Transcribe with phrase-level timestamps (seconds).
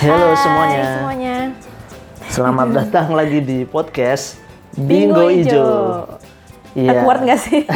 [0.00, 0.84] Halo Hai semuanya.
[0.96, 1.36] semuanya.
[2.32, 4.40] Selamat datang lagi di podcast
[4.72, 5.64] Bingo Bingo, Ijo.
[6.72, 6.88] Ijo.
[6.88, 7.68] Awkward nggak sih?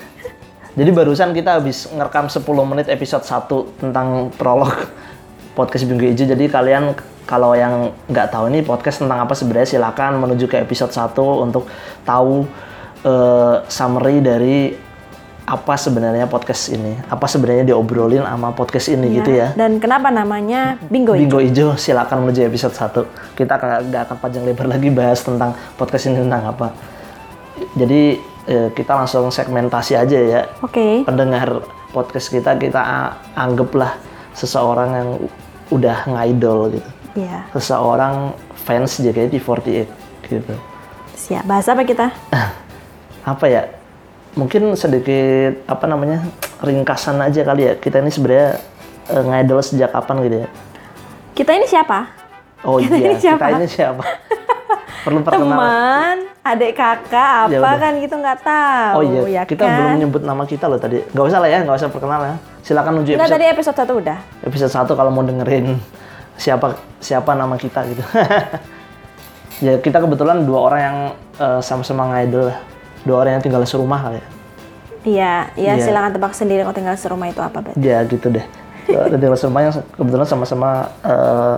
[0.80, 4.72] Jadi barusan kita habis ngerekam 10 menit episode 1 tentang prolog
[5.52, 6.24] podcast Bingo Ijo.
[6.24, 6.96] Jadi kalian
[7.28, 11.12] kalau yang nggak tahu ini podcast tentang apa sebenarnya silakan menuju ke episode 1
[11.44, 11.68] untuk
[12.08, 12.48] tahu
[13.04, 14.72] eh, summary dari
[15.50, 16.94] apa sebenarnya podcast ini.
[17.10, 19.50] Apa sebenarnya diobrolin sama podcast ini gitu ya.
[19.58, 21.26] Dan kenapa namanya Bingo Ijo?
[21.26, 23.34] Bingo Ijo, silakan menuju episode 1.
[23.34, 26.70] Kita nggak akan panjang lebar lagi bahas tentang podcast ini tentang apa.
[27.74, 30.40] Jadi eh, kita langsung segmentasi aja ya.
[30.62, 31.02] Oke.
[31.02, 32.78] Pendengar podcast kita kita
[33.34, 33.98] anggaplah
[34.38, 35.08] seseorang yang
[35.74, 36.90] udah ngidol gitu.
[37.18, 37.42] Iya.
[37.58, 39.66] Seseorang fans JKT48
[40.30, 40.54] gitu.
[41.18, 41.42] Siap.
[41.42, 42.14] Bahas apa kita?
[43.20, 43.79] Apa ya?
[44.32, 46.22] Mungkin sedikit apa namanya?
[46.60, 47.74] ringkasan aja kali ya.
[47.74, 48.60] Kita ini sebenarnya
[49.08, 50.48] eh, ngidol sejak kapan gitu ya?
[51.32, 51.98] Kita ini siapa?
[52.60, 53.40] Oh Kita iya, ini siapa?
[53.40, 54.02] kita ini siapa?
[55.04, 55.56] Perlu perkenalan.
[55.56, 57.76] Teman, adik kakak, Ya apa udah.
[57.80, 58.94] kan gitu nggak tahu.
[58.94, 59.72] Oh iya, ya kita kan?
[59.72, 61.00] belum nyebut nama kita loh tadi.
[61.08, 62.36] Gak usah lah ya, gak usah perkenalan.
[62.60, 64.18] Silakan menuju Enggak episode, tadi episode 1 udah.
[64.44, 65.80] episode 1 kalau mau dengerin
[66.36, 66.66] siapa
[67.00, 68.04] siapa nama kita gitu.
[69.64, 70.96] ya kita kebetulan dua orang yang
[71.40, 72.60] eh, sama-sama ngidol lah.
[73.02, 74.26] Dua orang yang tinggal serumah kali ya.
[75.00, 75.84] Iya, iya Iya.
[75.88, 77.80] silakan tebak sendiri kalau tinggal serumah itu apa berarti.
[77.80, 78.44] Ya gitu deh.
[78.84, 80.68] Eh, tinggal serumah yang kebetulan sama-sama
[81.00, 81.54] eh,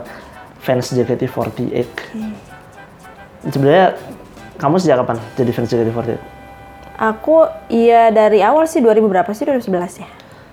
[0.63, 1.75] fans JKT48.
[3.43, 3.99] Sebenarnya
[4.55, 6.19] kamu sejak kapan jadi fans JKT48?
[7.03, 9.43] Aku iya dari awal sih 2000 berapa sih?
[9.43, 10.09] 2011 ya?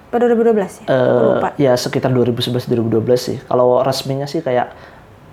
[0.09, 0.85] Apa 2012 ya?
[0.89, 1.49] Eh, lupa.
[1.61, 2.89] ya sekitar 2011-2012
[3.21, 3.37] sih.
[3.45, 4.73] Kalau resminya sih kayak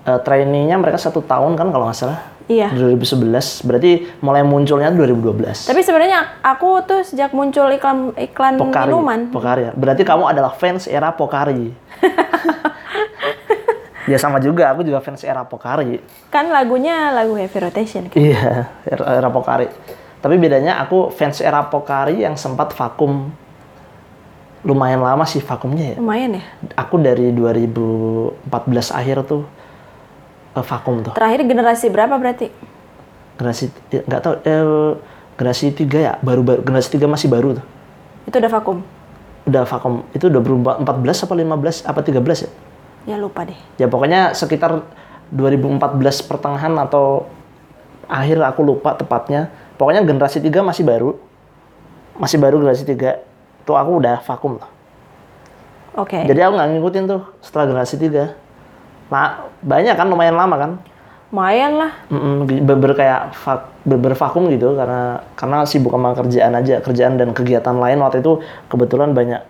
[0.05, 2.21] eh, trainingnya mereka satu tahun kan kalau nggak salah.
[2.47, 2.71] Iya.
[2.71, 3.67] 2011.
[3.67, 5.67] Berarti mulai munculnya 2012.
[5.67, 8.91] Tapi sebenarnya aku tuh sejak muncul iklan iklan Pokari.
[8.91, 9.21] minuman.
[9.35, 9.73] Pokari ya.
[9.75, 11.75] Berarti kamu adalah fans era Pokari.
[14.11, 15.99] ya sama juga, aku juga fans era Pokari.
[16.31, 18.15] Kan lagunya lagu Heavy Rotation kan.
[18.15, 19.67] Iya, era, era Pokari.
[20.23, 23.35] Tapi bedanya aku fans era Pokari yang sempat vakum.
[24.67, 25.97] Lumayan lama sih vakumnya ya.
[25.99, 26.45] Lumayan ya.
[26.79, 28.51] Aku dari 2014
[28.95, 29.47] akhir tuh
[30.57, 31.13] eh, vakum tuh.
[31.13, 32.49] Terakhir generasi berapa berarti?
[33.37, 34.93] Generasi nggak tahu eh,
[35.37, 37.67] generasi tiga ya, baru, baru generasi tiga masih baru tuh.
[38.27, 38.79] Itu udah vakum.
[39.47, 40.03] Udah vakum.
[40.17, 42.51] Itu udah berubah 14 apa 15 apa 13 ya?
[43.07, 43.59] Ya lupa deh.
[43.79, 44.83] Ya pokoknya sekitar
[45.31, 47.31] 2014 pertengahan atau
[48.11, 49.53] akhir aku lupa tepatnya.
[49.79, 51.15] Pokoknya generasi tiga masih baru.
[52.19, 53.23] Masih baru generasi tiga.
[53.63, 54.71] Tuh aku udah vakum lah.
[55.97, 56.27] Oke.
[56.27, 58.35] Jadi aku nggak ngikutin tuh setelah generasi tiga.
[59.07, 59.27] Nah,
[59.61, 60.73] banyak kan lumayan lama kan.
[61.27, 61.93] Lumayan lah.
[62.09, 67.31] Mm-mm, beber kayak vak, beber vakum gitu karena karena sibuk sama kerjaan aja kerjaan dan
[67.31, 69.43] kegiatan lain waktu itu kebetulan banyak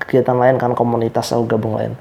[0.00, 1.92] kegiatan lain kan komunitas aku gabung lain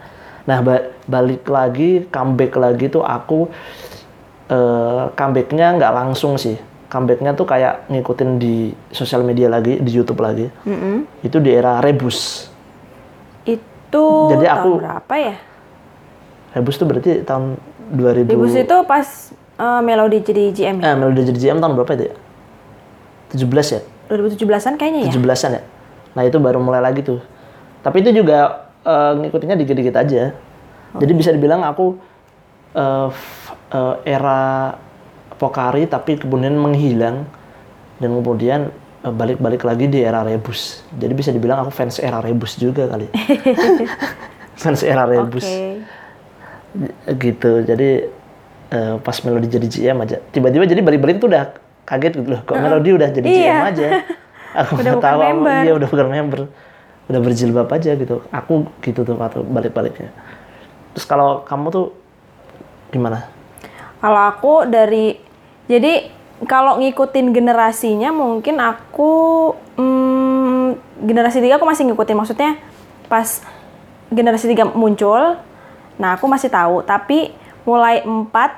[0.44, 3.48] nah ba- balik lagi comeback lagi tuh aku
[4.48, 8.56] eh comebacknya nggak langsung sih comebacknya tuh kayak ngikutin di
[8.90, 11.06] sosial media lagi di YouTube lagi Mm-mm.
[11.22, 12.50] itu di era rebus
[13.46, 15.36] Itu Jadi tahun aku- berapa ya?
[16.52, 17.58] Rebus tuh berarti tahun
[17.90, 20.84] 2000 Ribus itu pas eh, Melody jadi GM ya?
[20.84, 22.16] eh Melody jadi GM tahun berapa itu ya
[23.30, 25.12] 17 ya 2017-an kayaknya ya?
[25.14, 25.62] 17-an ya.
[26.18, 27.22] Nah, itu baru mulai lagi tuh.
[27.86, 30.34] Tapi itu juga eh, ngikutinnya dikit-dikit aja.
[30.98, 31.94] Jadi bisa dibilang aku
[33.14, 34.74] f- eh, era
[35.38, 37.24] Pokari tapi kemudian menghilang
[38.02, 40.81] dan kemudian balik-balik lagi di era Rebus.
[40.92, 43.08] Jadi bisa dibilang aku fans era Rebus juga kali.
[44.62, 45.06] fans era.
[45.06, 45.46] Rebus
[47.16, 47.52] gitu.
[47.62, 47.90] Jadi
[48.69, 50.18] eh, pas Melody jadi GM aja.
[50.30, 51.53] Tiba-tiba jadi balik-balik tuh udah
[51.84, 52.41] kaget gitu loh.
[52.44, 53.41] Kok Melody udah jadi Iya.
[53.56, 53.88] GM aja.
[54.66, 55.19] Aku Udah bukan tahu.
[55.19, 55.59] aku- member.
[55.62, 56.40] Iya udah bukan member.
[57.06, 58.16] Udah berjilbab aja gitu.
[58.30, 60.10] Aku gitu tuh waktu balik-baliknya.
[60.92, 61.86] Terus kalau kamu tuh
[62.89, 63.30] gimana?
[63.98, 65.18] Kalau aku dari
[65.66, 66.10] jadi
[66.45, 69.12] kalau ngikutin generasinya mungkin aku
[69.75, 70.68] hmm,
[71.04, 72.51] generasi tiga aku masih ngikutin maksudnya
[73.06, 73.44] pas
[74.07, 75.38] generasi tiga muncul,
[76.00, 76.81] nah aku masih tahu.
[76.88, 77.36] Tapi
[77.68, 78.56] mulai empat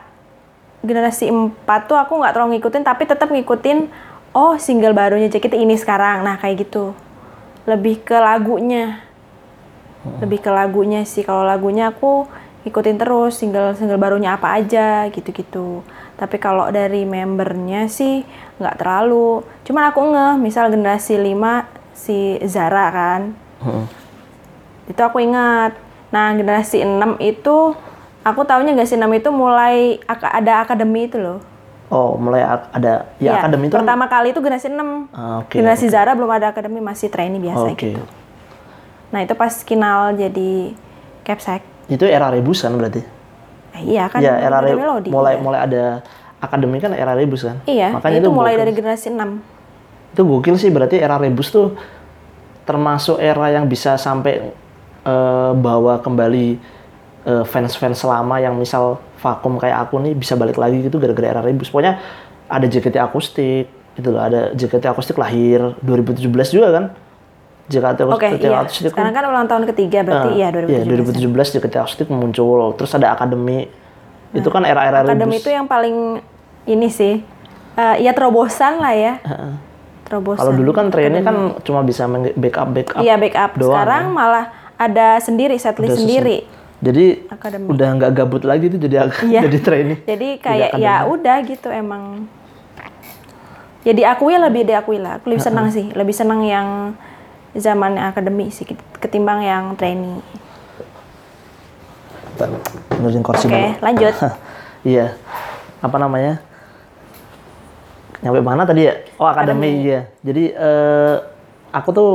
[0.86, 3.92] generasi empat tuh aku nggak terlalu ngikutin tapi tetap ngikutin
[4.34, 6.22] oh single barunya JKT ini sekarang.
[6.22, 6.94] Nah kayak gitu.
[7.66, 9.04] Lebih ke lagunya.
[10.22, 11.26] Lebih ke lagunya sih.
[11.26, 12.26] Kalau lagunya aku
[12.62, 15.82] ikutin terus single single barunya apa aja gitu-gitu.
[16.18, 18.22] Tapi kalau dari membernya sih
[18.62, 19.42] nggak terlalu.
[19.66, 21.66] Cuman aku ngeh, misal generasi 5
[21.98, 23.22] si Zara kan.
[23.66, 23.86] Heeh.
[24.94, 25.74] Itu aku ingat.
[26.12, 27.74] Nah, generasi 6 itu
[28.22, 31.40] aku tahunya generasi 6 itu mulai ada akademi itu loh.
[31.88, 35.12] Oh, mulai ada ya Iya, akademi itu kan- pertama kali itu generasi 6.
[35.12, 37.92] Ah, oke, generasi Zara belum ada akademi, masih trainee biasa Oke.
[37.92, 38.04] gitu.
[39.12, 40.72] Nah, itu pas kinal jadi
[41.22, 41.60] capsec.
[41.88, 43.04] Itu era rebus kan berarti?
[43.72, 45.08] iya kan ya era Re- melodi.
[45.08, 45.42] mulai iya.
[45.42, 45.84] mulai ada
[46.38, 48.62] akademi kan era rebus kan Iya, makanya itu, mulai gokil.
[48.62, 49.40] dari generasi 6.
[50.12, 51.72] itu gokil sih berarti era rebus tuh
[52.62, 54.52] termasuk era yang bisa sampai
[55.04, 56.48] eh, bawa kembali
[57.26, 61.42] eh, fans-fans lama yang misal vakum kayak aku nih bisa balik lagi gitu gara-gara era
[61.42, 62.02] rebus pokoknya
[62.50, 66.86] ada JKT akustik itu loh ada JKT akustik lahir 2017 juga kan
[67.72, 68.60] JKT akustik, iya.
[68.60, 71.32] akustik kan Sekarang kan ulang tahun ketiga berarti Eh, iya Iya, 2017.
[71.32, 73.72] 2017 JKT Akustik muncul, terus ada akademi.
[74.32, 75.44] itu kan era-era Akademi rebus.
[75.44, 76.20] itu yang paling
[76.64, 77.20] ini sih.
[77.72, 79.14] eh, ya terobosan lah ya.
[80.08, 80.40] Terobosan.
[80.40, 82.04] Kalau dulu kan trainnya kan cuma bisa
[82.36, 83.00] backup backup.
[83.00, 83.56] Iya backup.
[83.56, 84.16] doang, Sekarang kan.
[84.16, 84.46] malah
[84.82, 86.50] ada sendiri setlist sendiri.
[86.82, 87.70] Jadi Akademi.
[87.70, 89.46] udah nggak gabut lagi tuh jadi Iya.
[89.46, 90.00] jadi trainee.
[90.10, 92.26] Jadi kayak ya udah gitu emang.
[93.86, 95.22] Ya diakui lebih diakui lah.
[95.22, 95.94] Aku lebih senang sih.
[95.94, 96.98] Lebih senang yang
[97.54, 98.66] zaman akademi sih
[98.98, 100.26] ketimbang yang trainee.
[103.22, 103.86] Kursi Oke, dulu.
[103.86, 104.16] lanjut.
[104.82, 105.14] Iya.
[105.78, 106.42] Apa namanya?
[108.26, 108.98] Nyampe mana tadi ya?
[109.22, 110.10] Oh, akademi, iya.
[110.26, 111.16] Jadi eh,
[111.70, 112.10] aku tuh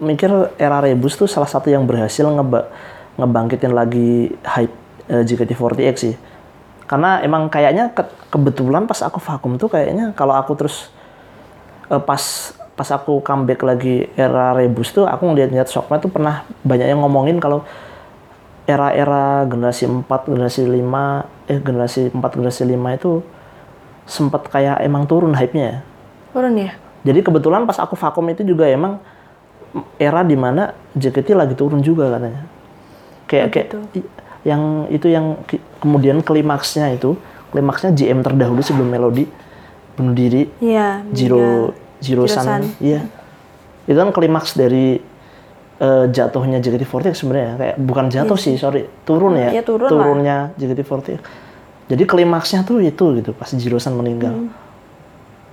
[0.00, 2.72] mikir era Rebus tuh salah satu yang berhasil ngeba
[3.20, 4.74] ngebangkitin lagi hype
[5.12, 6.14] eh, JKT48 sih.
[6.88, 10.88] Karena emang kayaknya ke- kebetulan pas aku vakum tuh kayaknya kalau aku terus
[11.92, 12.20] eh, pas
[12.74, 17.36] pas aku comeback lagi era Rebus tuh aku ngeliat-ngeliat Sokma tuh pernah banyak yang ngomongin
[17.36, 17.60] kalau
[18.64, 23.12] era-era generasi 4, generasi 5, eh generasi 4, generasi 5 itu
[24.06, 25.82] sempat kayak emang turun hype-nya.
[26.32, 26.72] Turun ya?
[27.02, 29.02] Jadi kebetulan pas aku vakum itu juga emang
[29.96, 32.42] era di mana JKT lagi turun juga katanya.
[33.24, 34.10] Kayak kayak i-
[34.42, 35.38] yang itu yang
[35.78, 37.14] kemudian klimaksnya itu,
[37.50, 39.28] klimaksnya GM terdahulu sebelum Melody
[39.94, 41.04] bunuh diri, Iya.
[41.08, 41.70] Jiro
[42.00, 42.44] Jiro Jiro-san.
[42.44, 43.04] San, iya.
[43.84, 44.96] Itu kan klimaks dari
[45.76, 49.48] eh, jatuhnya JKT48 sebenarnya kayak bukan jatuh sih, sorry, turun ya.
[49.50, 49.90] Iya, turun lah.
[49.90, 51.16] turunnya JKT48.
[51.88, 54.30] Jadi klimaksnya tuh itu gitu pas Jiro San meninggal.
[54.30, 54.52] Hmm.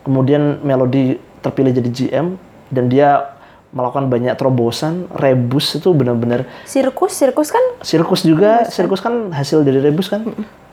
[0.03, 2.27] Kemudian Melody terpilih jadi GM
[2.69, 3.36] dan dia
[3.77, 9.77] melakukan banyak terobosan, rebus itu benar-benar Sirkus, sirkus kan sirkus juga, sirkus kan hasil dari
[9.77, 10.25] rebus kan.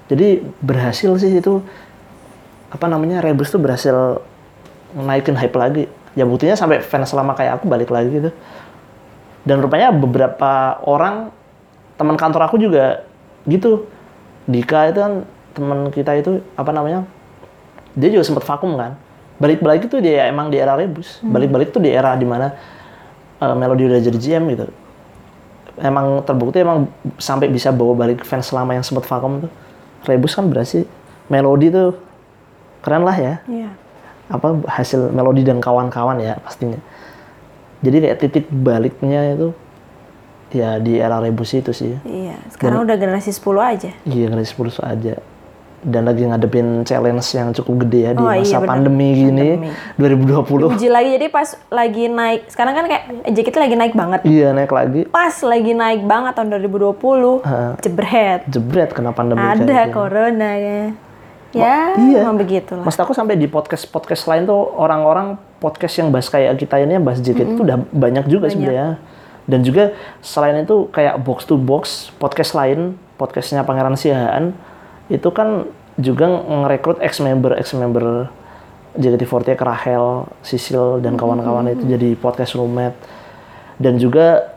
[0.09, 1.61] Jadi berhasil sih itu
[2.73, 4.25] apa namanya rebus tuh berhasil
[4.97, 5.85] naikin hype lagi.
[6.17, 8.31] Ya buktinya sampai fans lama kayak aku balik lagi gitu.
[9.45, 11.29] Dan rupanya beberapa orang
[12.00, 13.05] teman kantor aku juga
[13.45, 13.85] gitu.
[14.49, 15.12] Dika itu kan
[15.53, 17.05] teman kita itu apa namanya?
[17.93, 18.97] Dia juga sempat vakum kan.
[19.35, 21.19] Balik-balik itu dia emang di era rebus.
[21.21, 22.55] Balik-balik tuh di era di mana
[23.44, 24.67] uh, Melody udah jadi GM gitu
[25.81, 26.87] emang terbukti emang
[27.19, 29.52] sampai bisa bawa balik fans lama yang sempat vakum tuh.
[30.05, 30.85] Rebus kan berhasil.
[31.26, 31.96] Melody tuh
[32.85, 33.35] keren lah ya.
[33.49, 33.70] Iya.
[34.29, 36.79] Apa hasil Melody dan kawan-kawan ya pastinya.
[37.85, 39.49] Jadi kayak titik baliknya itu
[40.55, 41.99] ya di era Rebus itu sih.
[42.06, 43.90] Iya, sekarang udah generasi 10 aja.
[44.06, 45.14] Iya generasi 10 aja.
[45.85, 48.71] Dan lagi ngadepin challenge yang cukup gede ya di Oh, iya, masa benar.
[48.73, 49.51] pandemi gini
[50.01, 50.73] 2020.
[50.73, 52.49] Uji lagi jadi pas lagi naik.
[52.49, 54.21] Sekarang kan kayak JKT lagi naik banget.
[54.25, 55.05] Iya naik lagi.
[55.13, 57.45] Pas lagi naik banget tahun 2020.
[57.85, 58.41] Jebret.
[58.49, 60.81] Jebret kena pandemi Ada corona ya.
[61.55, 62.26] Ya, iya.
[62.26, 62.83] emang begitulah.
[62.83, 66.99] Maksud aku sampai di podcast podcast lain tuh orang-orang podcast yang bahas kayak kita ini
[66.99, 68.99] yang bahas JKT itu udah banyak juga sebenarnya.
[69.45, 74.74] Dan juga selain itu kayak box to box podcast lain, podcastnya Pangeran Siahaan
[75.08, 78.28] itu kan juga ngerekrut ex member ex member
[78.94, 82.94] JKT48 Rahel, Sisil dan kawan-kawan itu jadi podcast roommate.
[83.75, 84.54] Dan juga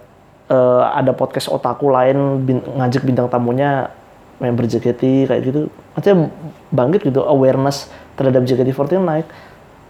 [0.47, 3.89] eh, ada podcast otaku lain bin- ngajak bintang tamunya
[4.37, 5.73] member JKT kayak gitu.
[5.97, 6.29] Artinya
[6.69, 9.25] bangkit gitu awareness terhadap JKT48 naik.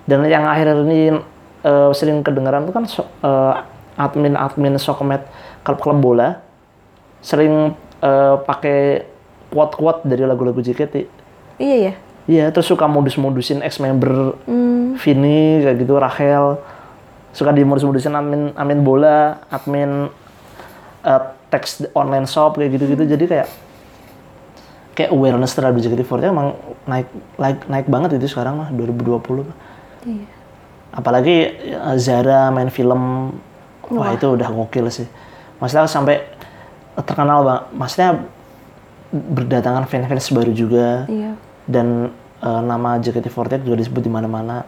[0.07, 1.19] Dan yang akhir ini
[1.67, 3.53] eh, sering kedengaran tuh kan so- eh,
[3.99, 5.27] admin-admin Sokmed
[5.67, 6.39] klub-klub bola
[7.19, 9.03] sering eh, pakai
[9.51, 10.95] quote-quote dari lagu-lagu JKT.
[11.57, 11.93] Iya ya.
[12.27, 14.99] Iya, terus suka modus-modusin ex member Hmm.
[14.99, 16.59] Vini kayak gitu, Rachel.
[17.31, 20.11] Suka di modus-modusin admin admin bola, admin
[21.07, 23.03] eh, teks online shop kayak gitu-gitu.
[23.07, 23.47] Jadi kayak
[24.97, 26.57] kayak awareness terhadap JKT48 emang
[26.89, 29.45] naik naik naik banget itu sekarang lah 2020.
[30.03, 30.25] Iya.
[30.91, 33.31] Apalagi eh, Zara main film,
[33.93, 35.07] wah, itu udah gokil sih.
[35.63, 36.25] Maksudnya sampai
[37.05, 38.09] terkenal bang, maksudnya
[39.09, 41.31] berdatangan fans-fans baru juga Iya.
[41.65, 44.67] dan eh, nama JKT48 juga disebut di mana-mana.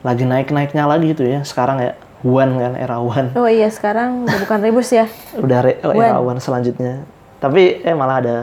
[0.00, 1.40] Lagi naik-naiknya lagi gitu ya.
[1.42, 3.32] Sekarang ya One kan era One.
[3.34, 5.04] Oh iya, sekarang udah bukan rebus ya.
[5.44, 7.04] Udah re- era One selanjutnya.
[7.36, 8.36] Tapi eh malah ada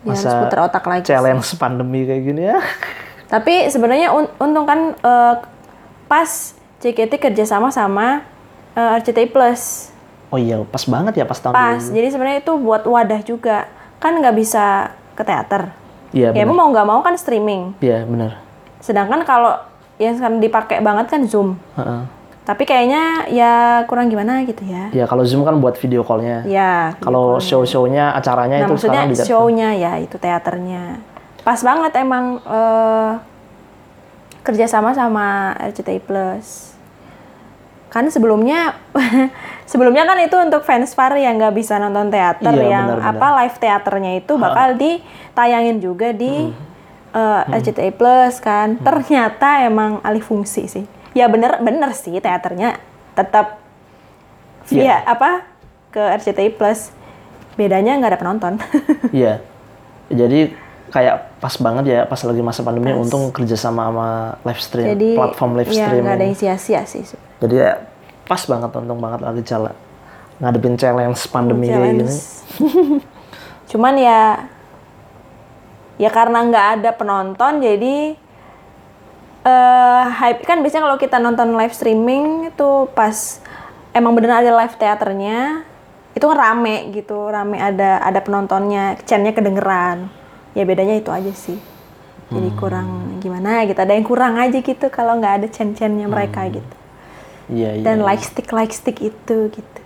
[0.00, 1.08] Ya, masa putar otak lagi.
[1.08, 2.58] challenge pandemi kayak gini ya.
[3.32, 5.34] Tapi sebenarnya un- untung kan eh,
[6.04, 6.30] pas
[6.78, 8.22] JKT kerjasama sama
[8.72, 9.90] eh, RCTI Plus.
[10.28, 11.78] Oh iya, pas banget ya pas tahun Pas.
[11.80, 11.94] dulu.
[11.94, 13.66] Jadi sebenarnya itu buat wadah juga.
[14.04, 15.72] Kan nggak bisa ke teater.
[16.12, 17.72] Iya, ya emang mau nggak mau kan streaming.
[17.80, 18.44] Iya, benar.
[18.84, 19.56] Sedangkan kalau
[19.96, 21.56] yang sekarang dipakai banget kan Zoom.
[21.80, 22.04] Heeh.
[22.44, 23.52] Tapi kayaknya ya
[23.88, 24.92] kurang gimana gitu ya.
[24.92, 26.44] Ya kalau Zoom kan buat video call-nya.
[26.44, 26.92] Ya.
[27.00, 31.00] Kalau show-show-nya, acaranya Nah itu maksudnya sekarang show-nya ya itu teaternya.
[31.40, 33.12] Pas banget emang eh,
[34.44, 36.73] kerjasama sama RCTI Plus.
[37.94, 38.74] Kan sebelumnya
[39.70, 43.14] sebelumnya kan itu untuk fans Far yang nggak bisa nonton teater Iya, yang benar-benar.
[43.14, 46.50] apa live teaternya itu bakal ditayangin juga di
[47.14, 47.46] Hmm.
[47.46, 48.74] RCTI Plus kan.
[48.76, 50.82] Ternyata emang alih fungsi sih.
[51.14, 52.74] Ya bener bener sih teaternya
[53.14, 53.62] tetap
[54.66, 54.96] via Iya.
[55.06, 55.46] apa
[55.88, 56.90] ke RCTI Plus.
[57.54, 58.52] Bedanya nggak ada penonton.
[59.14, 59.38] Iya.
[60.10, 60.50] Jadi
[60.92, 64.08] kayak pas banget ya pas lagi masa pandemi untung kerja sama sama
[64.44, 66.04] live stream Jadi platform live ya streaming.
[66.04, 67.02] nggak ada yang sia-sia sih.
[67.40, 67.72] Jadi ya
[68.24, 69.74] pas banget untung banget lagi jalan
[70.42, 72.04] ngadepin challenge pandemi kayak gini.
[72.04, 73.02] Challenge.
[73.70, 74.20] Cuman ya
[75.98, 78.18] ya karena nggak ada penonton jadi
[79.44, 83.44] eh hype kan biasanya kalau kita nonton live streaming itu pas
[83.92, 85.62] emang beneran ada live teaternya
[86.16, 90.08] itu kan rame gitu rame ada ada penontonnya chantnya kedengeran
[90.54, 91.58] ya bedanya itu aja sih
[92.26, 92.56] jadi Hmm.
[92.56, 96.54] kurang gimana gitu ada yang kurang aja gitu kalau nggak ada chant-chantnya mereka Hmm.
[96.54, 96.74] gitu
[97.46, 97.84] Iya iya.
[97.84, 99.80] dan like stick like stick itu gitu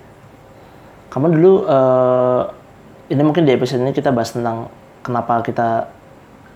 [1.09, 2.41] Kamu dulu eh,
[3.09, 4.69] ini mungkin di episode ini kita bahas tentang
[5.01, 5.89] kenapa kita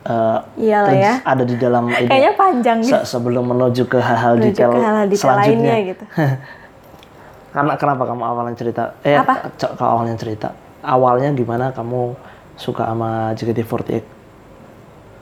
[0.02, 1.14] eh, Iyalah ya.
[1.25, 2.04] ada di dalam ini.
[2.04, 5.73] kayaknya panjang gitu Se- sebelum menuju ke hal-hal detail, ke hal-hal detail selanjutnya.
[5.73, 6.04] lainnya gitu.
[7.52, 8.85] Karena kenapa kamu awalnya cerita?
[9.02, 9.52] Eh, Apa?
[9.78, 10.49] awalnya cerita,
[10.81, 12.16] awalnya gimana kamu
[12.62, 13.90] suka sama JKT48?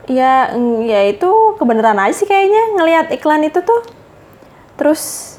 [0.09, 3.81] Ya, mm, ya itu kebenaran aja sih kayaknya ngelihat iklan itu tuh.
[4.77, 5.35] Terus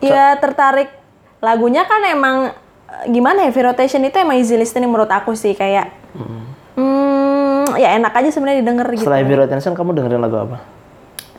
[0.00, 0.88] ya tertarik
[1.44, 2.36] lagunya kan emang
[2.88, 5.92] eh, gimana ya V-Rotation itu emang easy listening menurut aku sih kayak
[6.76, 9.04] hmm, ya enak aja sebenarnya didengar gitu.
[9.04, 10.56] Setelah Heavy Rotation kamu dengerin lagu apa?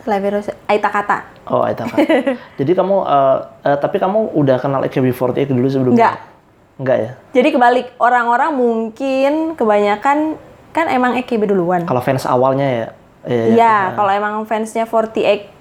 [0.01, 1.17] Setelah V-Rotation, Aita Kata.
[1.49, 1.97] Oh, Aita Kata.
[2.61, 5.97] Jadi kamu, eh, eh, tapi kamu udah kenal AKB48 dulu sebelumnya?
[5.97, 6.34] Enggak.
[6.75, 7.11] Enggak ya?
[7.31, 10.35] Jadi kebalik orang-orang mungkin kebanyakan
[10.75, 11.87] kan emang EKB duluan.
[11.87, 12.87] Kalau fans awalnya ya?
[13.25, 13.45] Iya.
[13.55, 15.55] Iya, kalau emang fansnya 48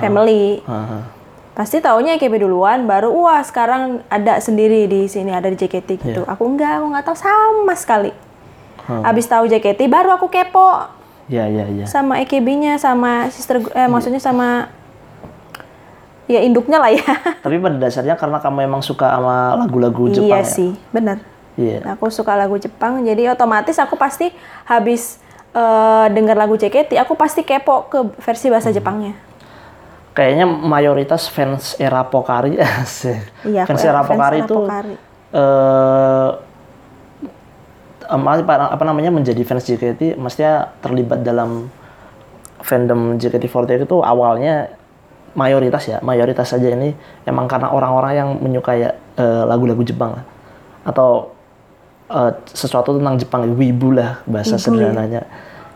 [0.00, 0.60] Family.
[0.64, 1.02] Heeh.
[1.50, 6.22] Pasti taunya EKB duluan, baru wah sekarang ada sendiri di sini ada di JKT gitu.
[6.24, 8.12] Aku enggak, aku nggak tahu sama sekali.
[8.86, 10.98] Abis tahu JKT baru aku kepo
[11.30, 11.84] Iya, iya, iya.
[11.86, 14.66] sama EKB-nya, sama sister, eh maksudnya sama
[16.30, 17.02] ya induknya lah ya.
[17.44, 20.46] Tapi pada dasarnya karena kamu emang suka sama lagu-lagu Jepang iya ya?
[20.46, 21.18] sih, bener.
[21.58, 21.82] Iya.
[21.98, 24.30] Aku suka lagu Jepang, jadi otomatis aku pasti
[24.64, 25.18] habis
[25.50, 29.18] eh, dengar lagu JKT, aku pasti kepo ke versi bahasa Jepangnya.
[30.14, 32.54] Kayaknya mayoritas fans era Pokari.
[33.42, 34.94] Iya, fans fans era Pokari itu Pokari.
[35.30, 36.30] eh
[38.10, 41.70] em, apa, apa namanya menjadi fans JKT mestinya terlibat dalam
[42.60, 44.79] fandom JKT48 itu awalnya
[45.32, 46.90] mayoritas ya mayoritas saja ini
[47.22, 50.24] emang karena orang-orang yang menyukai eh, lagu-lagu Jepang lah.
[50.82, 51.30] atau
[52.08, 55.22] eh, sesuatu tentang Jepang wibu lah bahasa sederhananya.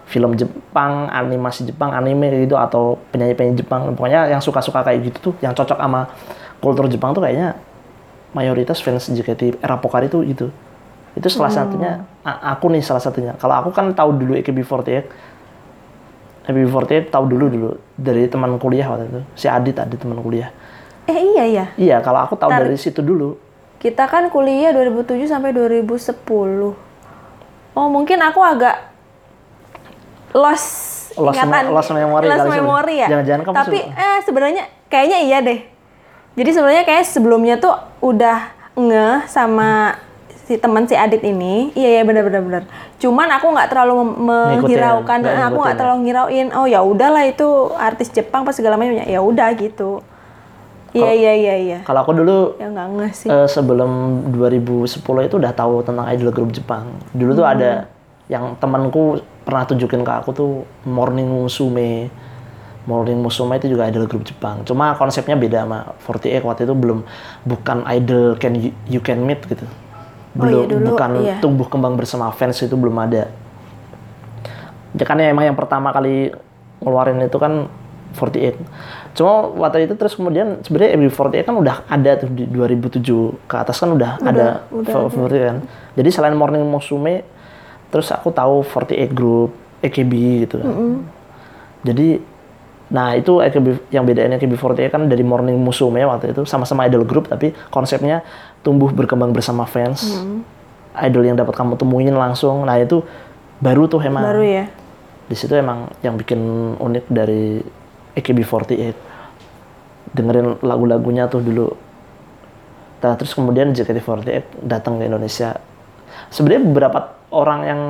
[0.04, 3.88] film Jepang animasi Jepang anime kayak gitu atau penyanyi-penyanyi Jepang.
[3.94, 6.12] Pokoknya yang suka-suka kayak gitu tuh yang cocok sama
[6.60, 7.56] kultur Jepang tuh kayaknya
[8.32, 10.46] mayoritas fans JKT era Pokari itu gitu.
[11.14, 13.32] Itu salah satunya a- aku nih salah satunya.
[13.38, 15.08] Kalau aku kan tahu dulu AKB48
[16.44, 20.52] AKB48 tahu dulu dulu dari teman kuliah waktu itu si Adit Adit teman kuliah
[21.04, 21.64] Eh iya iya.
[21.76, 23.36] iya kalau aku tahu dari situ dulu
[23.76, 26.16] Kita kan kuliah 2007 sampai 2010.
[27.70, 28.80] Oh, mungkin aku agak
[30.32, 30.68] lost,
[31.14, 31.68] Lost ingatan.
[31.68, 33.08] me- lost memory Lost memory ya.
[33.08, 35.60] Jangan-jangan kamu Tapi eh sebenarnya kayaknya iya deh.
[36.34, 38.38] Jadi sebenarnya kayak sebelumnya tuh udah
[38.74, 39.94] ngeh sama
[40.44, 41.72] si teman si Adit ini.
[41.72, 42.62] Iya iya benar benar benar.
[43.00, 45.80] Cuman aku nggak terlalu menghiraukan, nggak eh, aku ngikutin nggak ya.
[45.80, 46.46] terlalu ngirauin.
[46.52, 50.04] Oh ya udahlah itu artis Jepang pas segala macam ya udah gitu.
[50.94, 51.78] Iya iya iya iya.
[51.82, 53.26] kalau aku dulu Ya nggak ngeh sih.
[53.26, 56.86] eh, sebelum 2010 itu udah tahu tentang idol grup Jepang.
[57.10, 57.90] Dulu tuh ada
[58.30, 60.50] yang temanku pernah tunjukin ke aku tuh
[60.86, 62.08] Morning Musume.
[62.86, 64.62] Morning Musume itu juga idol grup Jepang.
[64.62, 67.02] Cuma konsepnya beda sama 48 waktu itu belum
[67.42, 69.66] bukan idol can you, you can meet gitu.
[70.34, 71.36] Oh Belum iya, dulu, bukan iya.
[71.38, 73.30] tumbuh kembang bersama fans itu belum ada.
[74.98, 76.34] Ya kan ya emang yang pertama kali
[76.82, 77.70] ngeluarin itu kan
[78.18, 79.14] 48.
[79.14, 83.02] Cuma waktu itu terus kemudian sebenarnya MB48 kan udah ada tuh di 2007
[83.46, 85.58] ke atas kan udah, ada udah favorit kan.
[85.94, 87.22] Jadi selain Morning Musume
[87.94, 90.12] terus aku tahu 48 Group, AKB
[90.46, 90.70] gitu kan.
[91.86, 92.33] Jadi
[92.92, 96.44] nah itu AKB yang bedain AKB48 kan dari Morning Musume waktu itu.
[96.44, 98.20] Sama-sama idol group tapi konsepnya
[98.60, 100.20] tumbuh berkembang bersama fans.
[100.94, 102.62] Idol yang dapat kamu temuin langsung.
[102.68, 103.02] Nah itu
[103.58, 104.22] baru tuh emang.
[104.22, 104.68] Baru ya.
[105.24, 106.36] di situ emang yang bikin
[106.76, 107.64] unik dari
[108.12, 108.92] AKB48
[110.14, 111.68] dengerin lagu-lagunya tuh dulu.
[113.04, 115.60] Nah, terus kemudian JKT48 datang ke Indonesia.
[116.32, 116.98] Sebenarnya beberapa
[117.34, 117.80] orang yang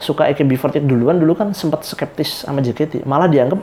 [0.00, 3.60] suka AKB48 duluan dulu kan sempat skeptis sama JKT malah dianggap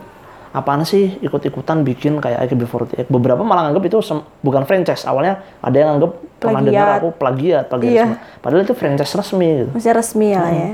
[0.53, 3.97] apaan sih ikut-ikutan bikin kayak AKB48 beberapa malah nganggap itu
[4.39, 8.03] bukan franchise awalnya ada yang nganggap pernah dengar aku plagiat plagiat Iya.
[8.05, 8.17] semua.
[8.37, 9.69] padahal itu franchise resmi gitu.
[9.73, 10.43] Masih resmi ya.
[10.45, 10.69] Ya.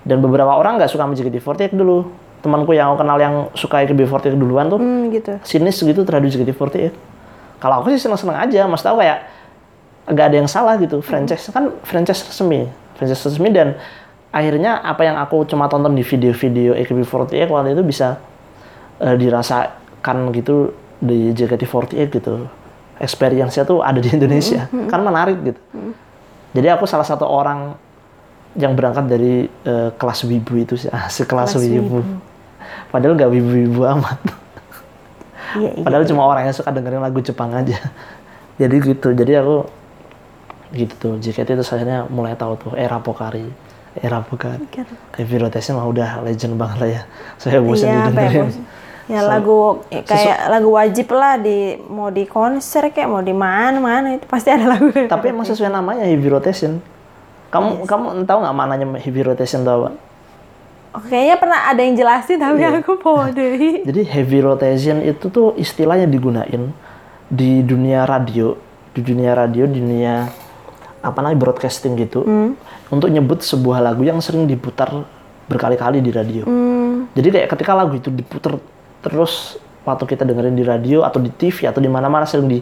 [0.00, 2.08] dan beberapa orang nggak suka sama JKT48 dulu.
[2.40, 5.36] Temanku yang aku kenal yang suka AKB48 duluan tuh Hmm, gitu.
[5.44, 6.92] sinis gitu terhadap JKT48
[7.56, 9.28] kalau aku sih seneng-seneng aja mas tahu kayak
[10.08, 11.00] nggak ada yang salah gitu.
[11.00, 12.64] Franchise kan franchise resmi.
[12.96, 13.76] Franchise resmi dan
[14.28, 18.16] akhirnya apa yang aku cuma tonton di video-video AKB48 waktu itu bisa
[19.00, 22.46] eh, dirasakan gitu di JKT48 gitu
[23.00, 25.60] experience-nya tuh ada di Indonesia kan menarik gitu
[26.52, 27.72] jadi aku salah satu orang
[28.54, 32.04] yang berangkat dari eh, kelas wibu itu sih asik kelas, Kelas wibu.
[32.92, 34.18] padahal nggak wibu-wibu amat
[35.50, 35.82] Iya, iya.
[35.82, 37.74] Padahal cuma orang yang suka dengerin lagu Jepang aja.
[38.60, 39.10] Jadi gitu.
[39.10, 39.66] Jadi aku
[40.70, 41.14] gitu tuh.
[41.18, 43.50] JKT itu akhirnya mulai tahu tuh era Pokari.
[43.98, 44.62] Era Pokari.
[45.18, 47.02] Heavy Rotation mah udah legend banget lah ya.
[47.34, 48.44] Saya bosan Iya, apa ya,
[49.10, 53.82] Ya lagu eh, kayak lagu wajib lah di mau di konser kayak mau di mana
[53.82, 54.94] mana itu pasti ada lagu.
[54.94, 56.78] Tapi emang sesuai namanya Heavy Rotation.
[57.50, 59.90] Kamu kamu tahu nggak maknanya Heavy Rotation tahu?
[59.90, 59.94] Pak?
[60.90, 62.82] Oh, kayaknya pernah ada yang jelasin tapi Iya.
[62.82, 63.54] aku bodoh.
[63.86, 66.74] Jadi heavy rotation itu tuh istilahnya digunain
[67.30, 68.58] di dunia radio,
[68.90, 70.26] di dunia radio, di dunia
[70.98, 72.26] apa namanya broadcasting gitu,
[72.90, 75.06] untuk nyebut sebuah lagu yang sering diputar
[75.46, 76.42] berkali-kali di radio.
[76.50, 78.58] Hmm, Jadi kayak ketika lagu itu diputar
[79.00, 82.58] terus waktu kita dengerin di radio atau di TV atau di mana-mana sering di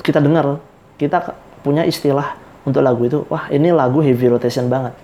[0.00, 0.58] kita dengar,
[0.96, 4.96] kita punya istilah untuk lagu itu, wah ini lagu heavy rotation banget.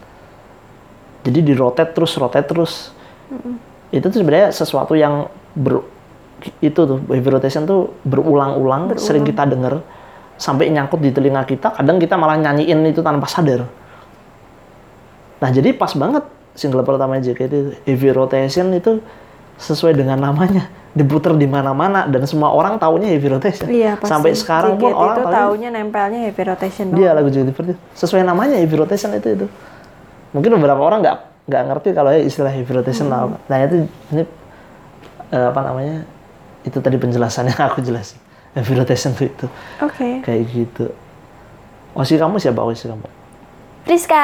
[1.27, 2.95] Jadi di rotate terus, rotate terus.
[3.91, 5.83] Itu tuh sebenarnya sesuatu yang ber
[6.61, 9.81] itu tuh heavy rotation tuh berulang-ulang, sering kita denger
[10.37, 11.73] sampai nyangkut di telinga kita.
[11.77, 13.65] Kadang kita malah nyanyiin itu tanpa sadar.
[15.37, 16.25] Nah jadi pas banget
[16.57, 19.05] single pertama JKT itu, Heavy Rotation itu
[19.57, 23.69] sesuai dengan namanya diputer di mana-mana dan semua orang taunya Heavy Rotation.
[23.69, 24.09] iya pasti.
[24.09, 27.75] Sampai sekarang pun JKT orang itu tahu taunya nempelnya heavy rotation dia lagu JKT itu
[27.93, 29.47] sesuai namanya Heavy Rotation itu itu.
[30.33, 31.17] Mungkin beberapa orang nggak
[31.47, 33.33] nggak ngerti kalau ya istilah Heavy Rotation Hmm.
[33.33, 33.37] apa.
[33.47, 33.75] Nah itu
[34.11, 34.23] ini
[35.31, 35.97] eh, apa namanya
[36.65, 38.19] itu tadi penjelasannya aku jelasin.
[38.57, 39.47] Heavy Rotation itu, itu
[39.85, 40.25] Oke.
[40.25, 40.89] kayak gitu.
[41.93, 43.05] Osi kamu siapa Osi kamu?
[43.87, 44.19] Rizka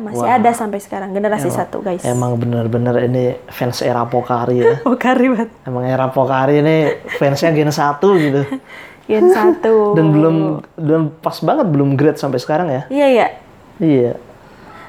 [0.00, 0.40] masih Wah.
[0.40, 2.00] ada sampai sekarang generasi satu guys.
[2.08, 4.80] Emang bener-bener ini fans era Pokari ya.
[4.88, 5.52] Oh kari banget.
[5.68, 8.42] Emang era Pokari ini fansnya Gen 1 gitu.
[9.12, 9.92] Gen satu.
[9.92, 10.36] Dan belum
[10.80, 12.82] dan pas banget belum grade sampai sekarang ya.
[12.88, 13.28] Iya ya.
[13.76, 14.12] Iya.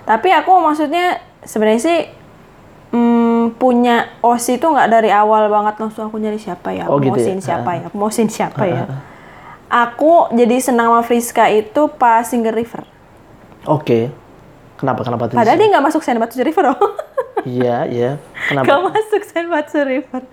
[0.08, 2.00] Tapi aku maksudnya sebenarnya sih
[2.96, 6.88] mm, punya OSI itu nggak dari awal banget langsung aku nyari siapa ya.
[6.88, 7.36] Oh, Aku gitu ya?
[7.36, 7.84] mausin siapa ya.
[7.92, 8.84] Aku mausin siapa ya.
[9.68, 12.93] Aku jadi senang sama Friska itu pas Single River.
[13.68, 14.12] Oke.
[14.76, 15.40] Kenapa kenapa tidak?
[15.40, 16.80] Padahal dia nggak masuk Senbatsu River loh.
[17.44, 18.12] Iya, iya.
[18.48, 18.88] Gak Kenapa?
[18.88, 20.24] masuk Senbatsu River.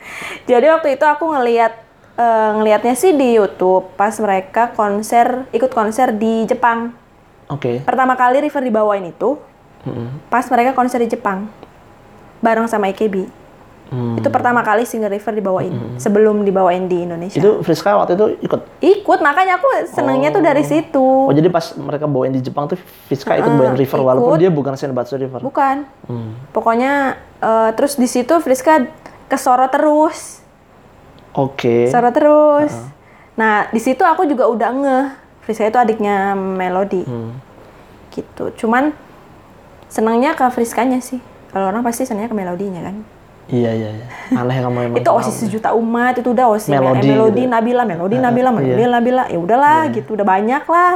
[0.47, 1.75] Jadi waktu itu aku ngeliat
[2.15, 6.95] eh, ngelihatnya sih di YouTube pas mereka konser ikut konser di Jepang.
[7.51, 7.83] Oke.
[7.83, 9.43] Pertama kali River dibawain itu
[9.83, 10.31] Mm-mm.
[10.31, 11.51] pas mereka konser di Jepang
[12.39, 13.27] bareng sama AKB.
[13.91, 14.15] Hmm.
[14.15, 17.43] Itu pertama kali Single River dibawain sebelum dibawain di Indonesia.
[17.43, 18.61] Itu Friska waktu itu ikut.
[18.79, 21.03] Ikut makanya aku senengnya tuh dari situ.
[21.03, 22.79] Oh, jadi pas mereka bawain di Jepang tuh
[23.11, 24.07] Friska ikut bawain River ikut.
[24.07, 25.43] walaupun dia bukan Senbatsu River.
[25.43, 25.91] Bukan.
[26.07, 26.39] Hmm.
[26.55, 28.87] Pokoknya eh, terus di situ Friska
[29.27, 30.39] kesorot terus.
[31.35, 31.91] Oke.
[31.91, 32.71] Suara terus.
[33.35, 35.07] Nah, di situ aku juga udah ngeh.
[35.43, 37.03] Friska itu adiknya Melody.
[37.03, 37.43] Hmm.
[38.15, 38.55] Gitu.
[38.55, 38.95] Cuman
[39.91, 41.19] senangnya ke Friskanya sih.
[41.51, 43.03] Kalau orang pasti senangnya ke melodinya kan.
[43.49, 44.07] Iya, iya, iya.
[44.37, 44.99] Aneh kamu emang.
[45.01, 47.51] itu osis sejuta umat, itu udah osis Melodi melodi, melodi gitu.
[47.51, 48.89] Nabila, melodi Nabila, melodi iya.
[48.93, 49.25] Nabila.
[49.27, 50.95] Ya udahlah gitu, udah banyak lah.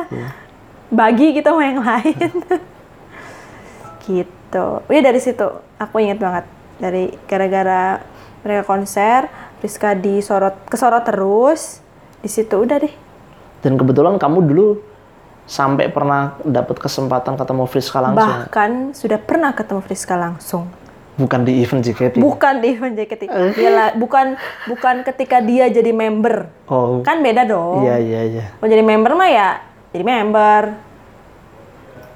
[0.92, 2.32] Bagi kita sama yang lain.
[4.06, 4.66] gitu.
[4.86, 5.46] Iya dari situ
[5.80, 6.44] aku inget banget
[6.78, 7.98] dari gara-gara
[8.44, 9.26] mereka konser,
[9.64, 11.80] Rizka disorot kesorot terus.
[12.20, 12.94] Di situ udah deh.
[13.64, 14.68] Dan kebetulan kamu dulu
[15.44, 18.28] sampai pernah dapat kesempatan ketemu Friska langsung.
[18.48, 20.83] Bahkan sudah pernah ketemu Friska langsung.
[21.14, 22.18] Bukan di event JKT.
[22.18, 23.22] Bukan di event JKT.
[23.54, 24.34] Dia lah- bukan
[24.66, 26.50] bukan ketika dia jadi member.
[26.66, 27.00] oh.
[27.00, 27.82] Kan beda dong.
[27.82, 28.44] Iya, iya, iya.
[28.56, 29.48] Mau jadi member mah ya
[29.90, 30.62] jadi member.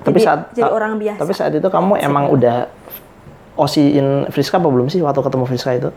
[0.01, 1.19] Tapi Jadi- saat jadi orang biasa.
[1.19, 2.67] Tapi saat itu kamu emang udah
[3.55, 5.91] osiin Friska apa belum sih waktu ketemu Friska itu?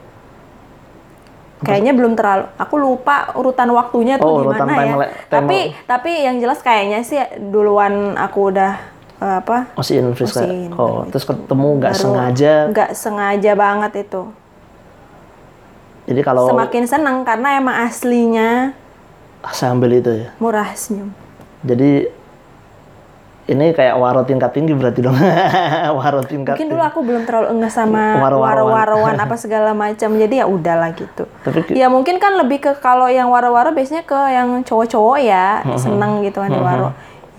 [1.59, 2.49] Kayaknya belum terlalu.
[2.55, 4.81] Aku lupa urutan waktunya tuh Oh, urutan gimana ya.
[4.81, 10.41] time- time- Tapi tapi yang jelas kayaknya sih duluan aku udah eh, apa Osin Friska.
[10.41, 12.53] Osin, oh, terus ketemu nggak sengaja.
[12.73, 14.23] nggak sengaja banget itu
[16.09, 18.73] Jadi kalau semakin seneng karena emang aslinya
[19.53, 20.29] saya ambil itu ya.
[20.37, 21.13] murah senyum
[21.61, 22.09] Jadi
[23.45, 25.17] ini kayak waro tingkat tinggi berarti dong.
[25.99, 26.55] waro tingkat.
[26.55, 29.17] mungkin dulu aku belum terlalu enggak sama Waro-waroan.
[29.23, 33.27] apa segala macam jadi ya udahlah gitu Tapi ya mungkin kan lebih ke kalau yang
[33.27, 36.89] waro-waro biasanya ke yang cowok-cowok ya seneng gitu kan waro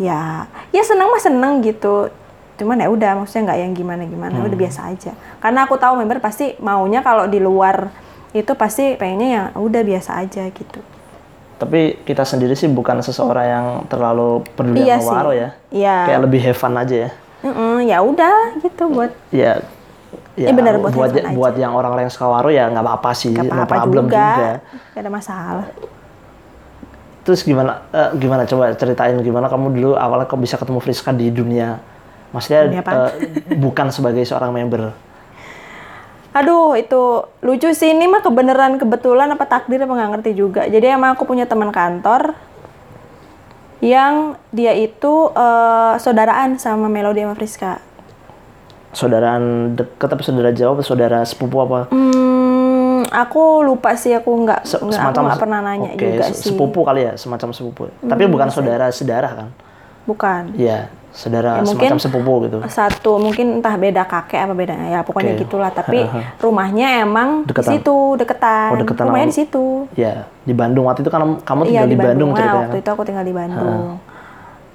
[0.03, 2.11] ya ya seneng mah seneng gitu
[2.59, 6.19] cuman ya udah maksudnya nggak yang gimana gimana udah biasa aja karena aku tahu member
[6.19, 7.91] pasti maunya kalau di luar
[8.33, 10.81] itu pasti pengennya yang udah biasa aja gitu
[11.63, 15.55] Tapi kita sendiri sih bukan seseorang yang terlalu peduli Iya sama waro ya.
[15.71, 16.11] Iya.
[16.11, 17.11] Kayak lebih have fun aja ya.
[17.47, 19.63] Mm-mm, ya udah gitu buat Ya.
[20.35, 23.31] Ya, Iya, benar, buat buat, buat yang orang-orang yang suka waro ya nggak apa-apa sih,
[23.31, 24.27] nggak no apa-apa problem juga.
[24.27, 24.51] juga.
[24.91, 25.67] Gak ada masalah
[27.23, 31.31] Terus gimana eh, gimana coba ceritain gimana kamu dulu awalnya kok bisa ketemu Friska di
[31.31, 31.79] dunia
[32.33, 33.11] maksudnya Dunia eh,
[33.61, 34.91] bukan sebagai seorang member.
[36.33, 37.93] Aduh, itu lucu sih.
[37.93, 40.65] Ini mah kebenaran kebetulan apa takdir apa nggak ngerti juga.
[40.65, 42.33] Jadi emang aku punya teman kantor
[43.85, 47.73] yang dia itu eh, saudaraan sama Melody sama Friska.
[48.97, 51.93] Saudaraan deket apa saudara jauh apa saudara sepupu apa?
[51.93, 52.32] Hmm,
[53.05, 56.35] aku lupa sih aku nggak Se- nggak pernah nanya Oke, juga sih.
[56.45, 57.83] Hmm, Sepupu kali ya, semacam sepupu.
[58.01, 59.49] Tapi bukan saudara sedarah kan?
[60.03, 60.55] Bukan.
[60.55, 62.59] Iya, saudara Ya, mungkin semacam sepupu gitu.
[62.67, 65.43] Satu mungkin entah beda kakek apa beda ya pokoknya Oke.
[65.43, 65.71] gitulah.
[65.71, 66.03] Tapi
[66.45, 67.71] rumahnya emang Deketan.
[67.71, 68.69] di situ deketan.
[68.71, 69.65] Oh, deketan rumahnya sama- di situ.
[69.95, 72.31] Ya, di Bandung waktu itu kan kamu Iya tinggal di di Bandung, Bandung.
[72.31, 72.59] Nah, ceritanya.
[72.61, 72.83] waktu kan?
[72.83, 73.83] itu aku tinggal di Bandung.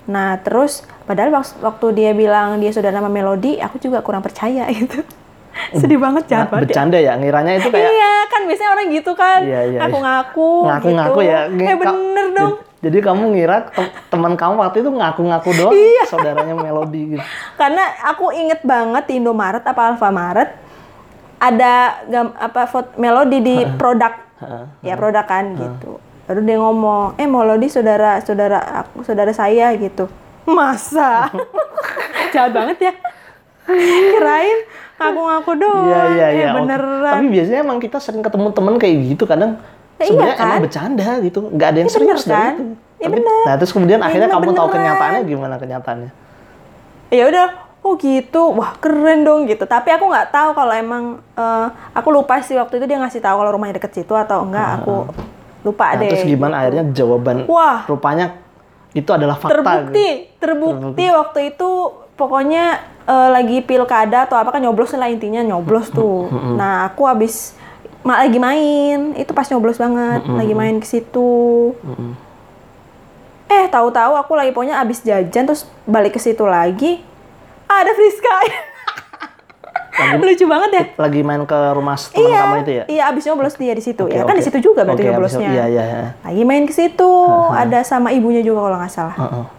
[0.07, 0.71] Nah terus
[1.03, 5.03] padahal waktu dia bilang dia sudah nama Melody, aku juga kurang percaya gitu.
[5.79, 6.57] Sedih banget jahat banget.
[6.57, 6.63] ya.
[6.63, 9.39] bercanda ya, ngiranya itu kayak Iya kan biasanya orang gitu kan.
[9.41, 9.79] Iya, iya, iya.
[9.81, 10.49] Ngaku-ngaku.
[10.65, 11.31] ngaku-ngaku gitu.
[11.31, 11.39] ya.
[11.49, 12.53] Eh bener dong.
[12.77, 16.03] Jadi kamu ngira te- teman kamu waktu itu ngaku-ngaku doang Iya.
[16.05, 17.23] saudaranya Melody gitu.
[17.55, 20.49] Karena aku inget banget di Indomaret apa Alfamaret
[21.37, 21.73] ada
[22.05, 24.13] gam, apa foto Melody di produk.
[24.79, 25.97] Ya produk kan gitu.
[26.23, 30.05] Baru dia ngomong, "Eh Melody saudara saudara aku saudara saya gitu."
[30.45, 31.33] Masa?
[32.33, 32.93] Jahat banget ya.
[33.67, 34.59] Kirain
[34.97, 35.85] ngaku-ngaku doang.
[35.85, 36.47] Iya, iya, Eh, iya.
[36.47, 36.57] oke.
[36.59, 37.11] beneran.
[37.11, 39.51] Tapi biasanya emang kita sering ketemu temen kayak gitu kadang
[39.95, 40.45] Ya, iya sebenarnya kan?
[40.47, 42.53] emang bercanda gitu, nggak ada yang Ya, bener serius dari kan?
[42.53, 42.63] itu.
[42.63, 43.41] Ya, Tapi- bener.
[43.43, 44.73] Nah terus kemudian Ya, akhirnya kamu tahu beneran.
[44.75, 46.11] kenyataannya gimana kenyataannya?
[47.07, 47.47] ya udah
[47.79, 52.35] oh gitu wah keren dong gitu tapi aku nggak tahu kalau emang eh, aku lupa
[52.41, 55.07] sih waktu itu dia ngasih tahu kalau rumahnya deket situ atau enggak aku
[55.63, 57.85] lupa Nah, deh terus gimana akhirnya jawaban Wah.
[57.85, 58.35] rupanya
[58.91, 59.55] itu adalah fakta.
[59.55, 60.35] terbukti gitu.
[60.37, 61.69] terbukti waktu itu
[62.13, 62.65] pokoknya
[63.07, 66.27] eh, lagi pilkada atau apa kan nyoblos lah intinya nyoblos tuh.
[66.53, 67.55] Nah aku habis
[68.01, 69.15] ma- lagi main.
[69.15, 71.71] Itu pas nyoblos banget lagi main ke situ.
[73.47, 76.99] Eh tahu-tahu aku lagi pokoknya abis jajan terus balik ke situ lagi
[77.65, 78.35] ada Friska
[80.19, 80.83] lucu banget ya.
[80.99, 82.83] Lagi main ke rumah teman iya kamu itu ya?
[82.87, 84.03] iya abis nyoblos dia di situ.
[84.03, 85.49] Oke, ya kan di situ juga berarti abis- nyoblosnya.
[85.49, 86.07] Iya, iya, iya.
[86.21, 87.09] lagi main ke situ
[87.63, 89.15] ada sama ibunya juga kalau nggak salah.
[89.15, 89.43] Heeh.
[89.43, 89.56] Wah,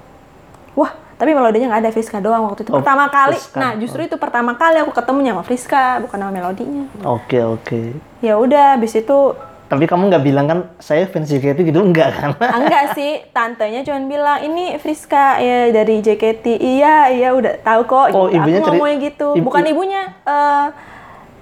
[1.18, 2.70] tapi melodinya nggak ada Friska doang waktu itu.
[2.70, 3.34] Oh, pertama kali.
[3.34, 3.58] Friska.
[3.58, 6.86] Nah, justru itu pertama kali aku ketemunya sama Friska, bukan sama melodinya.
[7.02, 7.80] Oke, oke.
[8.20, 9.34] Ya udah, habis itu
[9.66, 12.30] Tapi kamu nggak bilang kan saya fans JKT gitu enggak kan?
[12.40, 16.56] ah, enggak sih, tantenya cuma bilang ini Friska ya dari JKT.
[16.56, 18.06] Iya, iya udah tahu kok.
[18.10, 18.38] Oh, gitu.
[18.38, 19.26] ibunya aku ngomongnya gitu.
[19.34, 20.66] ibu- bukan ibunya, eh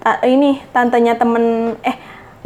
[0.00, 1.44] ta- ini tantenya temen
[1.80, 1.94] eh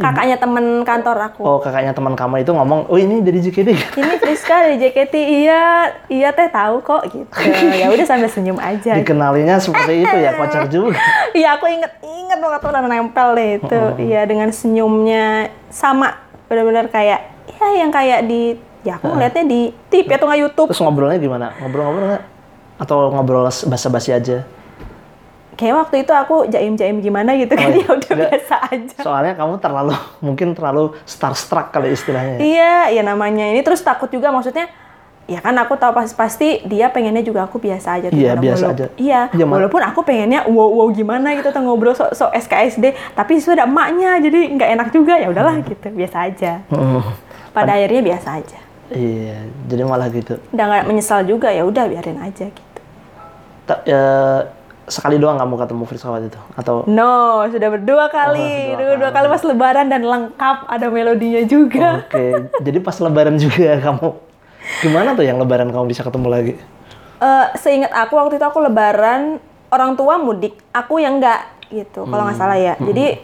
[0.01, 1.41] kakaknya temen kantor aku.
[1.45, 3.69] Oh, kakaknya teman kamu itu ngomong, "Oh, ini dari JKT."
[4.01, 5.13] Ini Friska dari JKT.
[5.15, 5.61] Iya,
[6.09, 7.29] iya teh tahu kok gitu.
[7.81, 8.97] ya udah sambil senyum aja.
[8.97, 10.97] Dikenalinya seperti itu ya, kocak juga.
[11.31, 13.81] Iya aku inget inget banget udah nempel deh itu.
[14.01, 16.17] Iya dengan senyumnya sama
[16.51, 19.61] benar-benar kayak ya yang kayak di ya aku ngeliatnya di
[19.93, 20.67] TV atau nggak YouTube.
[20.73, 21.53] Terus ngobrolnya gimana?
[21.61, 22.23] Ngobrol-ngobrol nggak?
[22.81, 24.41] Atau ngobrol basa-basi aja?
[25.51, 28.29] Kayak waktu itu aku jaim-jaim gimana gitu kan Oh, ya udah enggak.
[28.29, 28.95] biasa aja.
[28.97, 29.93] Soalnya kamu terlalu,
[30.25, 32.35] mungkin terlalu starstruck kali istilahnya.
[32.35, 32.41] ya.
[32.41, 34.71] Iya, ya namanya ini terus takut juga maksudnya
[35.25, 38.63] ya kan aku tahu pasti pasti dia pengennya juga aku biasa aja tuh Iya, biasa
[38.65, 38.85] walaupun- aja.
[38.97, 39.53] Iya, Iya, Ma.
[39.53, 44.17] walaupun aku pengennya wow wow gimana gitu atau ngobrol sok sok SKSD, tapi sudah emaknya
[44.17, 46.63] jadi nggak enak juga ya udahlah gitu, biasa aja.
[46.67, 46.99] Hmm.
[47.51, 48.59] Pada akhirnya biasa aja.
[48.89, 50.35] Iya, jadi malah gitu.
[50.49, 52.79] Udah nggak menyesal juga ya udah biarin aja gitu.
[53.63, 54.03] Ta- ya,
[54.91, 56.39] sekali doang kamu ketemu Friska waktu itu?
[56.53, 58.75] Atau No, sudah berdua Oh, kali.
[58.75, 62.03] dua Dua, dua kali pas lebaran dan lengkap ada melodinya juga.
[62.03, 64.09] Oke, jadi pas lebaran juga kamu.
[64.83, 66.53] Gimana tuh yang lebaran kamu bisa ketemu lagi?
[67.17, 72.03] Eh, seingat aku waktu itu aku lebaran orang tua mudik, aku yang enggak gitu.
[72.03, 72.75] Kalau nggak salah ya.
[72.75, 73.15] Jadi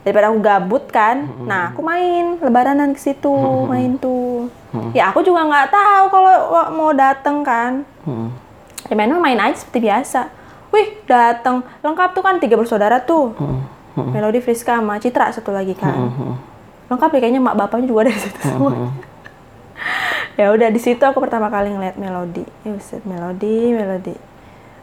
[0.00, 3.34] daripada aku gabut kan, nah aku main lebaranan ke situ,
[3.66, 4.46] main tuh.
[4.92, 6.34] Ya aku juga nggak tahu kalau
[6.70, 7.82] mau dateng kan.
[8.06, 8.30] Hmm.
[8.86, 10.30] ya main main aja seperti biasa
[10.76, 13.32] wih datang lengkap tuh kan tiga bersaudara tuh.
[13.96, 16.12] Melody Friska sama Citra satu lagi kan.
[16.86, 18.92] Lengkap ya kayaknya mak bapaknya juga ada di situ semua.
[20.38, 22.44] ya udah di situ aku pertama kali ngeliat Melody.
[22.62, 24.14] Ya Melody Melody.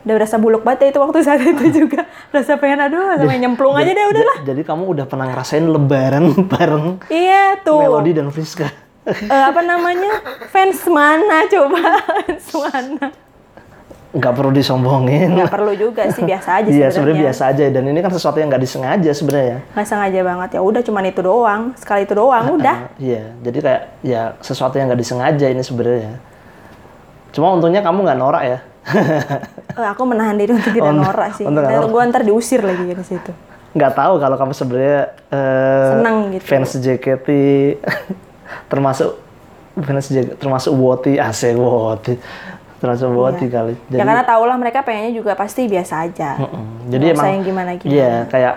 [0.03, 2.03] Udah berasa buluk banget ya itu waktu saat itu juga.
[2.27, 4.37] Berasa pengen aduh sampai nyemplung aja deh udahlah.
[4.41, 7.79] Ja- Jadi kamu udah pernah ngerasain lebaran bareng iya tuh.
[7.79, 8.67] Melody dan Friska.
[9.03, 10.19] Eh, apa namanya?
[10.47, 12.01] Fans mana coba?
[12.23, 13.07] Fans mana
[14.13, 15.33] Nggak perlu disombongin.
[15.33, 18.47] nggak perlu juga sih biasa aja Iya, sebenarnya biasa aja dan ini kan sesuatu yang
[18.47, 19.57] nggak disengaja sebenarnya.
[19.69, 23.81] nggak sengaja banget ya udah cuman itu doang sekali itu doang udah Iya, jadi kayak
[24.01, 26.13] ya sesuatu yang nggak disengaja ini sebenarnya.
[27.31, 28.57] Cuma untungnya kamu nggak norak ya.
[29.73, 31.93] Eh, aku menahan diri untuk tidak untuk- norak sih untuk nggak Dan norak.
[31.95, 33.31] gue ntar diusir lagi dari situ
[33.73, 36.43] Nggak tahu kalau kamu sebenarnya eh, Seneng gitu.
[36.45, 37.27] fans JKT
[38.69, 39.17] termasuk
[39.75, 42.13] fans JKT termasuk Woti, asik Woti.
[42.83, 43.79] Termasuk Woti kali.
[43.87, 47.43] ya karena tau lah mereka pengennya juga pasti biasa aja Mm, Jadi Nggak emang yang
[47.45, 47.95] gimana-gimana.
[47.95, 48.55] Iya, kayak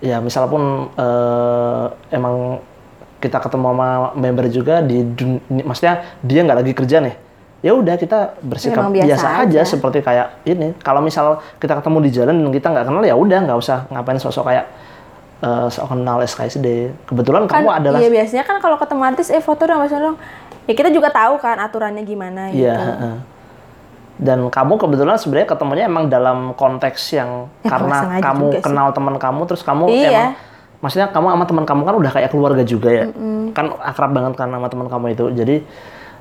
[0.00, 2.64] ya misal pun eh, emang
[3.18, 7.14] kita ketemu sama member juga di dun- maksudnya dia nggak lagi kerja nih.
[7.58, 9.42] Ya udah kita bersikap Emang biasa, biasa aja.
[9.44, 9.60] aja.
[9.66, 10.72] seperti kayak ini.
[10.78, 11.26] Kalau misal
[11.58, 14.64] kita ketemu di jalan dan kita nggak kenal ya udah nggak usah ngapain sosok kayak
[15.38, 16.66] eh sok kenal SKSD.
[17.04, 20.16] Kebetulan kan kamu adalah iya biasanya kan kalau ketemu artis eh foto dong foto dong
[20.64, 23.14] ya kita juga tahu kan aturannya gimana gitu Iya, heeh.
[24.18, 29.40] Dan kamu kebetulan sebenarnya ketemunya emang dalam konteks yang Ya, karena kamu kenal teman kamu
[29.46, 30.08] terus kamu Iya.
[30.08, 30.28] emang
[30.78, 33.04] maksudnya kamu sama teman kamu kan udah kayak keluarga juga ya.
[33.50, 35.24] Kan akrab banget kan sama teman kamu itu.
[35.32, 35.56] Jadi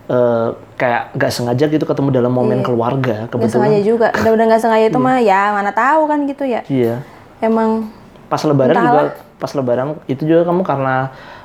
[0.08, 3.52] eh, kayak nggak sengaja gitu ketemu dalam momen keluarga nggak kebetulan.
[3.68, 7.04] sengaja juga udah udah nggak sengaja itu mah ya mana tahu kan gitu ya Iya.
[7.40, 7.92] emang
[8.26, 8.88] Pas lebaran Entahlah.
[8.88, 9.04] juga
[9.38, 10.96] pas lebaran itu juga kamu karena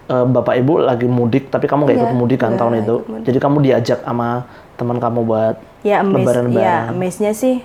[0.05, 2.95] eh, bapak ibu lagi mudik tapi kamu nggak Iya, ikut mudik kan tahun itu.
[3.03, 3.23] mudik.
[3.25, 4.29] Jadi kamu diajak sama
[4.75, 6.59] teman kamu buat ya amaze lebaran ya
[6.89, 6.93] bareng.
[6.93, 7.57] amaze-nya sih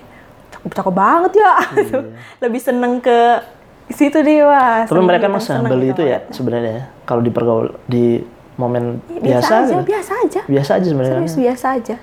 [0.49, 1.99] cakep cakep banget ya Iya.
[2.43, 3.17] lebih seneng ke
[3.89, 6.83] situ deh wah Tapi mereka gitu, emang sehambel gitu itu ya sebenarnya ya.
[7.03, 8.19] Kalau di pergaul di
[8.55, 9.85] momen biasa, biasa, aja gitu.
[9.85, 11.13] biasa aja biasa aja sebenarnya.
[11.15, 11.95] serius biasa aja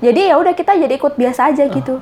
[0.00, 2.00] jadi ya udah kita jadi ikut biasa aja gitu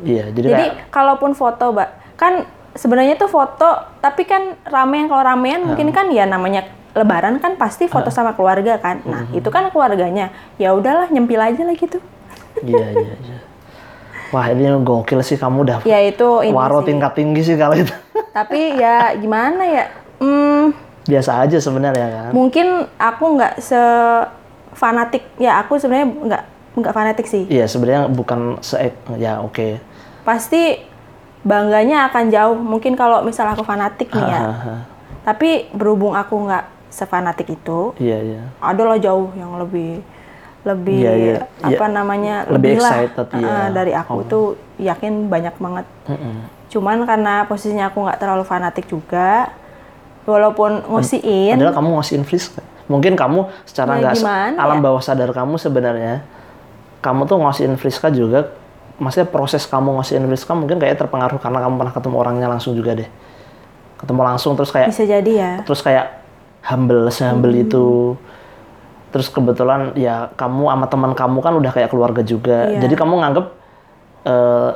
[0.00, 3.68] Iya, jadi, jadi kayak kalaupun foto mbak kan sebenarnya tuh foto
[4.00, 8.76] tapi kan ramean kalau ramean mungkin kan ya namanya lebaran kan pasti foto sama keluarga
[8.76, 10.28] kan nah itu kan keluarganya
[10.60, 11.98] ya udahlah nyempil aja lah gitu
[12.62, 13.38] iya iya iya.
[14.32, 16.88] Wah, ini gokil sih kamu udah ya itu ini waro sih.
[16.88, 17.92] tingkat tinggi sih kalau itu.
[18.32, 19.84] tapi ya gimana ya
[20.24, 20.72] hmm,
[21.04, 22.30] biasa aja sebenarnya kan.
[22.32, 23.76] mungkin aku nggak se
[24.72, 26.42] fanatik ya aku sebenarnya nggak
[26.80, 28.80] nggak fanatik sih Iya, sebenarnya bukan se
[29.20, 29.76] ya oke.
[30.24, 30.80] pasti
[31.44, 34.74] bangganya akan jauh mungkin kalau misal aku fanatik nih ya Hahaha.
[35.28, 38.42] tapi berhubung aku nggak sefanatik itu Iya, iya.
[38.60, 40.04] ada lah jauh yang lebih
[40.62, 41.36] lebih Iya, iya.
[41.58, 41.90] apa Iya.
[41.90, 43.56] namanya Lebih lah excited, uh, iya.
[43.72, 44.22] dari aku Oh.
[44.22, 44.44] tuh
[44.76, 46.36] yakin banyak banget Mm-mm.
[46.68, 49.50] cuman karena posisinya aku nggak terlalu fanatik juga
[50.22, 52.54] walaupun ngosiin Padahal kamu ngasihin Fris.
[52.86, 54.84] Mungkin kamu secara Ya, nggak gimana alam ya?
[54.84, 56.22] bawah sadar kamu sebenarnya
[57.00, 58.54] kamu tuh ngasihin Friska juga
[58.96, 62.94] maksudnya proses kamu ngasihin Friska mungkin kayak terpengaruh karena kamu pernah ketemu orangnya langsung juga
[62.94, 63.10] deh.
[63.98, 66.21] Ketemu langsung terus kayak bisa jadi ya terus kayak
[66.64, 67.62] humble sehumble Hmm.
[67.62, 67.86] itu.
[69.08, 72.66] Terus kebetulan ya kamu sama teman kamu kan udah kayak keluarga juga.
[72.66, 72.80] Iya.
[72.80, 73.46] jadi kamu nganggep
[74.24, 74.70] eh,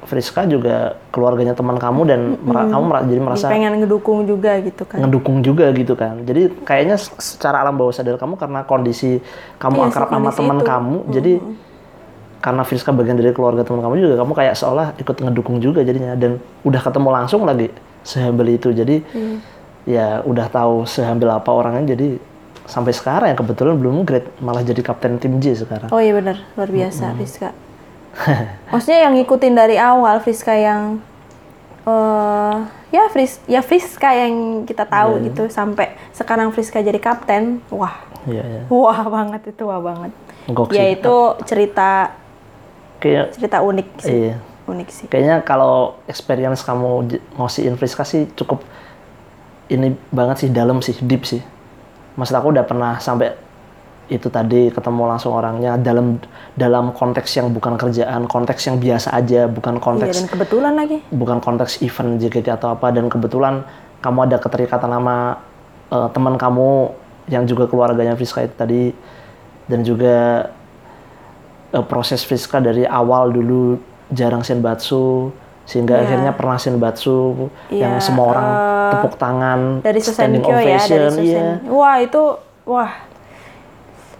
[0.00, 4.82] Friska juga keluarganya teman kamu dan mera- kamu mera- jadi merasa pengen ngedukung juga gitu
[4.82, 4.96] kan?
[4.98, 6.22] ngedukung juga gitu kan.
[6.22, 9.20] Jadi kayaknya secara alam bawah sadar kamu karena kondisi
[9.56, 11.32] kamu Iya, akrab sama teman kamu jadi
[12.40, 16.14] karena Friska bagian dari keluarga teman kamu juga kamu kayak seolah ikut ngedukung juga jadinya.
[16.14, 17.68] Dan udah ketemu langsung lagi
[18.00, 18.72] sehumble itu.
[18.72, 19.36] Jadi Iya.
[19.88, 22.20] Ya udah tahu sehumble apa orangnya jadi
[22.70, 25.90] sampai sekarang ya kebetulan belum grade malah jadi kapten tim J sekarang.
[25.90, 26.38] Oh iya benar.
[26.54, 27.50] Luar biasa Friska.
[28.72, 31.02] Maksudnya yang ngikutin dari awal Friska yang
[31.86, 32.56] eh
[32.92, 37.96] ya Fris ya Friska yang kita tahu Iya, gitu sampai sekarang Friska jadi kapten wah.
[38.28, 38.62] Iya iya.
[38.68, 40.12] Wah banget itu wah banget.
[40.50, 40.74] Gokil.
[40.76, 41.16] ya itu
[41.46, 42.14] cerita
[43.00, 44.12] kayak cerita unik sih.
[44.12, 44.36] iya.
[44.68, 45.06] Unik sih.
[45.10, 48.62] Kayaknya kalau experience kamu ngosiin Friska sih cukup
[49.70, 51.40] ini banget sih dalam sih deep sih.
[52.18, 53.32] Maksud aku udah pernah sampai
[54.10, 56.18] itu tadi ketemu langsung orangnya dalam
[56.58, 60.98] dalam konteks yang bukan kerjaan konteks yang biasa aja bukan iya konteks dan kebetulan lagi.
[61.14, 63.62] bukan konteks event JKT atau apa dan kebetulan
[64.02, 65.38] kamu ada keterikatan sama
[65.94, 66.90] eh, teman kamu
[67.30, 68.82] yang juga keluarganya Friska itu tadi
[69.70, 70.50] dan juga
[71.70, 73.78] eh, proses Friska dari awal dulu
[74.10, 75.30] jarang senbatsu
[75.70, 76.02] sehingga Iya.
[76.02, 80.98] akhirnya pernah senbatsu yang Iya, semua orang eh, tepuk tangan dari standing Susenkyo ya dari
[80.98, 81.46] ovation, iya.
[81.64, 82.22] wah itu
[82.64, 82.90] wah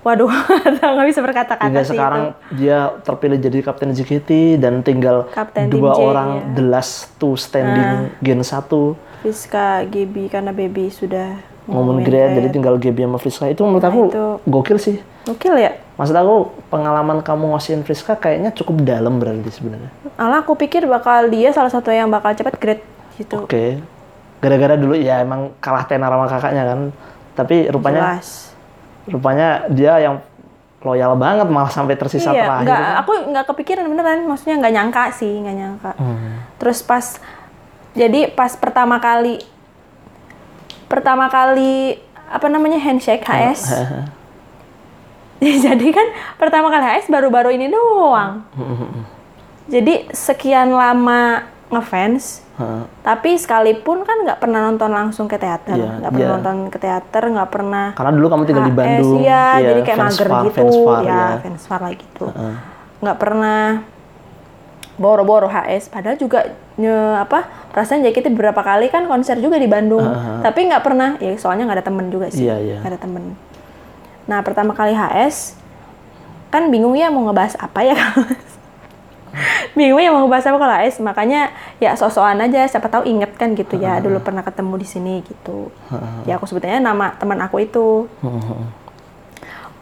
[0.01, 0.33] waduh
[0.95, 2.57] nggak bisa berkata-kata hingga sih sekarang itu.
[2.57, 6.43] dia terpilih jadi kapten JKT dan tinggal Kapten dua J, orang ya.
[6.55, 8.65] the last two standing Gen 1
[9.21, 11.37] Friska, Gaby karena baby sudah
[11.67, 14.25] ngomong ngomongin grade jadi tinggal Gaby sama Friska itu menurut aku Nah, itu.
[14.47, 15.73] gokil sih Gokil ya.
[16.01, 21.29] Maksud aku pengalaman kamu ngasihin Friska kayaknya cukup dalam berarti sebenarnya Alah aku pikir bakal
[21.29, 22.85] dia salah satu yang bakal cepat grade
[23.21, 23.45] gitu.
[23.45, 23.85] oke
[24.41, 26.81] gara-gara dulu ya emang kalah tenar sama kakaknya kan
[27.37, 28.57] tapi rupanya Jelas.
[29.13, 30.25] rupanya dia yang
[30.81, 34.25] loyal banget malah sampai tersisa iya, terakhir nggak, aku nggak kepikiran beneran.
[34.25, 35.93] Maksudnya nggak nyangka sih, nggak nyangka.
[36.01, 36.41] Hmm.
[36.57, 37.21] Terus pas,
[37.93, 39.45] jadi pas pertama kali,
[40.89, 42.01] pertama kali
[42.33, 43.61] apa namanya handshake HS.
[45.67, 48.45] jadi kan pertama kali HS baru-baru ini doang.
[49.71, 52.83] jadi sekian lama ngefans, Heeh.
[53.07, 56.35] tapi sekalipun kan nggak pernah nonton langsung ke teater, Iya, nggak pernah iya.
[56.35, 59.99] nonton ke teater, nggak pernah karena dulu kamu tinggal di HS, Bandung iya, jadi kayak
[60.03, 61.29] mager far, gitu, fans far, ya, ya.
[61.39, 62.27] fans far lah gitu.
[63.01, 63.61] Nggak pernah
[65.01, 66.45] boro-boro HS, padahal juga
[66.77, 70.03] nye, apa perasaan JKT beberapa kali kan konser juga di Bandung,
[70.43, 72.77] tapi nggak pernah, ya soalnya nggak ada temen juga sih, Iya, iya.
[72.83, 73.25] nggak ada temen.
[74.31, 75.59] Nah pertama kali HS
[76.49, 78.27] kan bingung ya mau ngebahas apa ya kalau
[79.77, 83.53] bingung ya mau ngebahas apa kalau HS makanya ya sok-sokan aja siapa tahu inget kan
[83.53, 85.71] gitu ya dulu pernah ketemu di sini gitu.
[86.25, 88.07] Ya aku sebutnya nama teman aku itu.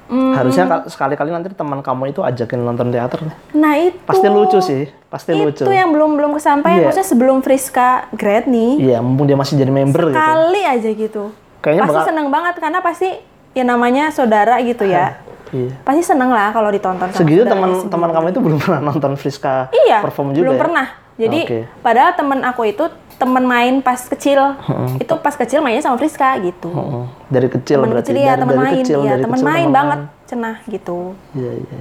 [0.08, 0.32] Hmm.
[0.32, 3.92] harusnya ka- sekali-kali nanti teman kamu itu ajakin nonton teater nah itu.
[4.02, 5.60] Pasti lucu sih pasti lucu.
[5.60, 6.84] itu yang belum belum kesampaian Iya.
[6.88, 8.88] maksudnya sebelum Friska grad nih.
[8.88, 10.16] Iya mumpung dia masih jadi member gitu.
[10.16, 11.28] Kali aja gitu.
[11.60, 13.08] Kayaknya pasti bakal- seneng banget karena pasti
[13.52, 15.16] ya namanya saudara gitu ya
[15.56, 19.72] iya pasti seneng lah kalau ditonton segitu teman teman kamu itu belum pernah nonton Friska
[19.72, 20.60] Iya, perform juga belum ya?
[20.60, 20.86] pernah.
[21.18, 21.60] Jadi Oke.
[21.82, 22.84] padahal temen aku itu
[23.18, 24.54] temen main pas kecil.
[25.02, 26.70] Itu pas kecil mainnya sama Friska gitu.
[26.70, 27.04] Heeh.
[27.26, 29.48] dari kecil Temen berarti kecil ya, dari, temen dari main, kecil iya, dari temen kecil
[29.50, 29.98] main temen banget,
[30.30, 30.98] cenah gitu.
[31.34, 31.80] iya iya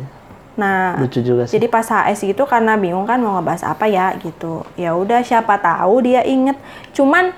[0.57, 4.17] Nah, lucu juga sih jadi pas HS gitu karena bingung kan mau ngebahas apa ya
[4.17, 4.65] gitu.
[4.73, 6.57] Ya udah siapa tahu dia inget.
[6.97, 7.29] Cuman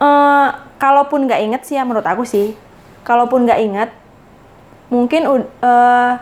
[0.00, 0.48] eh
[0.80, 2.56] kalaupun nggak inget sih ya menurut aku sih,
[3.02, 3.90] kalaupun nggak inget,
[4.88, 5.22] mungkin
[5.60, 6.12] eh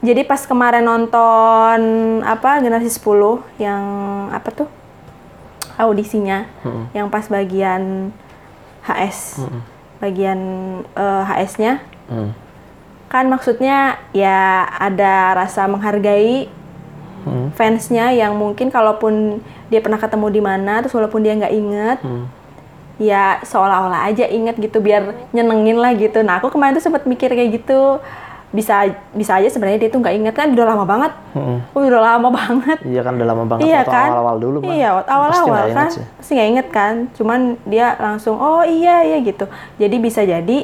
[0.00, 1.80] jadi pas kemarin nonton
[2.22, 3.82] apa generasi 10 yang
[4.30, 4.68] apa tuh
[5.76, 6.46] audisinya,
[6.92, 8.12] yang pas bagian
[8.84, 9.42] HS,
[9.98, 10.38] bagian
[10.92, 12.30] eh, HS-nya Hmm.
[13.08, 16.46] kan maksudnya ya ada rasa menghargai
[17.26, 17.50] Hmm.
[17.58, 22.30] fansnya yang mungkin kalaupun dia pernah ketemu di mana terus walaupun dia nggak inget Hmm.
[22.96, 26.24] Ya seolah-olah aja inget gitu biar nyenengin lah gitu.
[26.24, 28.00] Nah aku kemarin tuh sempat mikir kayak gitu.
[28.54, 30.34] Bisa bisa aja sebenarnya dia tuh nggak inget.
[30.36, 31.12] Kan udah lama banget.
[31.76, 32.78] Oh, udah lama banget.
[32.88, 33.68] Iya kan udah lama banget.
[33.68, 34.08] Iya waktu kan?
[34.08, 34.72] awal-awal dulu mah.
[34.72, 35.64] Iya awal-awal.
[35.68, 36.04] Inget kan sih.
[36.16, 36.94] pasti nggak inget kan?
[37.12, 39.44] Cuman dia langsung oh iya iya gitu.
[39.76, 40.58] Jadi bisa jadi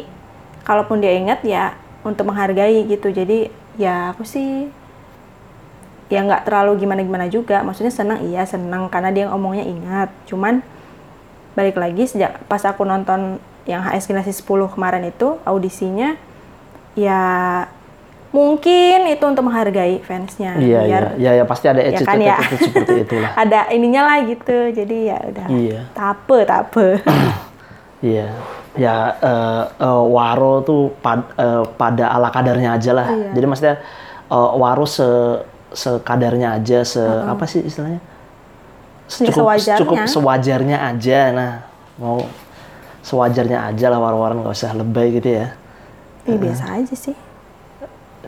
[0.64, 3.12] kalaupun dia inget ya untuk menghargai gitu.
[3.12, 4.72] Jadi ya aku sih
[6.08, 7.60] ya nggak terlalu gimana gimana juga.
[7.60, 10.08] Maksudnya senang iya senang karena dia ngomongnya ingat.
[10.24, 10.64] Cuman
[11.52, 16.16] balik lagi sejak pas aku nonton yang HS generasi 10 kemarin itu audisinya
[16.92, 17.22] ya
[18.32, 22.18] mungkin itu untuk menghargai fansnya iya iya biar iya ya, pasti ada ya attitude kan
[22.18, 25.80] ya attitude seperti itulah ada ininya lah gitu jadi ya udah Iya.
[25.92, 26.88] tape tape
[28.02, 28.34] Iya,
[28.74, 33.06] ya eh, eh, Waro tuh pad- eh, pada ala kadarnya aja lah.
[33.06, 33.30] Iya.
[33.30, 33.76] Jadi maksudnya
[34.26, 35.06] eh, Waro se
[35.70, 38.02] sekadarnya aja, se apa sih istilahnya?
[39.18, 39.80] Ya, sewajarnya.
[39.82, 41.18] cukup sewajarnya aja.
[41.30, 41.52] Nah,
[41.96, 42.24] mau
[43.00, 45.52] sewajarnya aja lah Waro-Waro nggak usah lebay gitu ya.
[46.22, 47.16] Ih, biasa aja sih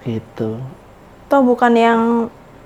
[0.02, 0.60] Gitu.
[1.24, 2.00] toh bukan yang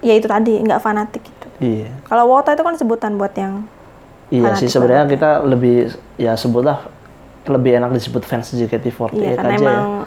[0.00, 1.92] ya itu tadi nggak fanatik gitu Iya.
[2.02, 3.62] kalau Wota itu kan sebutan buat yang
[4.28, 6.85] Iya sih sebenarnya kita lebih ya sebutlah
[7.44, 10.06] lebih enak disebut fans JKT48 iya karena aja emang ya.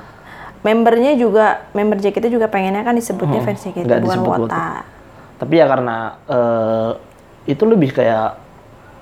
[0.62, 4.84] membernya juga member JKT juga pengennya kan disebutnya fans JKT bukan disebut Wota
[5.38, 5.96] Tapi ya karena
[6.28, 6.90] eh,
[7.50, 8.38] itu lebih kayak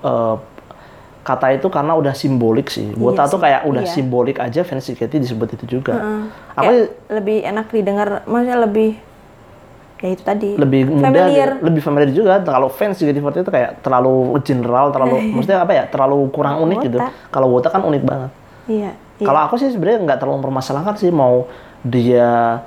[0.04, 0.36] eh,
[1.20, 2.90] kata itu karena udah simbolik sih.
[2.96, 3.92] Wota tuh kayak udah iya.
[3.92, 6.00] simbolik aja fans JKT disebut itu juga.
[6.56, 8.90] Aku Kayak lebih enak didengar maksudnya lebih
[10.00, 12.40] ya itu tadi lebih mudah, familiar lebih familiar juga.
[12.40, 15.84] Kalau fans JKT48 itu kayak terlalu general, terlalu maksudnya apa ya?
[15.86, 16.98] Terlalu kurang unik gitu.
[17.28, 18.30] Kalau Wota kan unik banget.
[18.70, 19.26] iya iya.
[19.28, 21.44] Kalau aku sih sebenarnya nggak terlalu mempermasalahkan sih mau
[21.84, 22.60] dia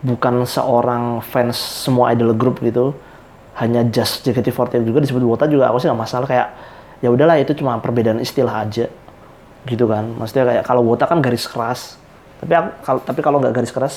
[0.00, 2.96] bukan seorang fans semua idol group gitu,
[3.60, 6.48] hanya just JKT48 juga disebut Wota juga aku sih nggak masalah kayak
[6.98, 8.88] ya udahlah itu cuma perbedaan istilah aja
[9.62, 10.08] gitu kan.
[10.10, 12.00] Maksudnya kayak kalau Wota kan garis keras,
[12.38, 13.94] tapi aku, kalau tapi kalau nggak garis keras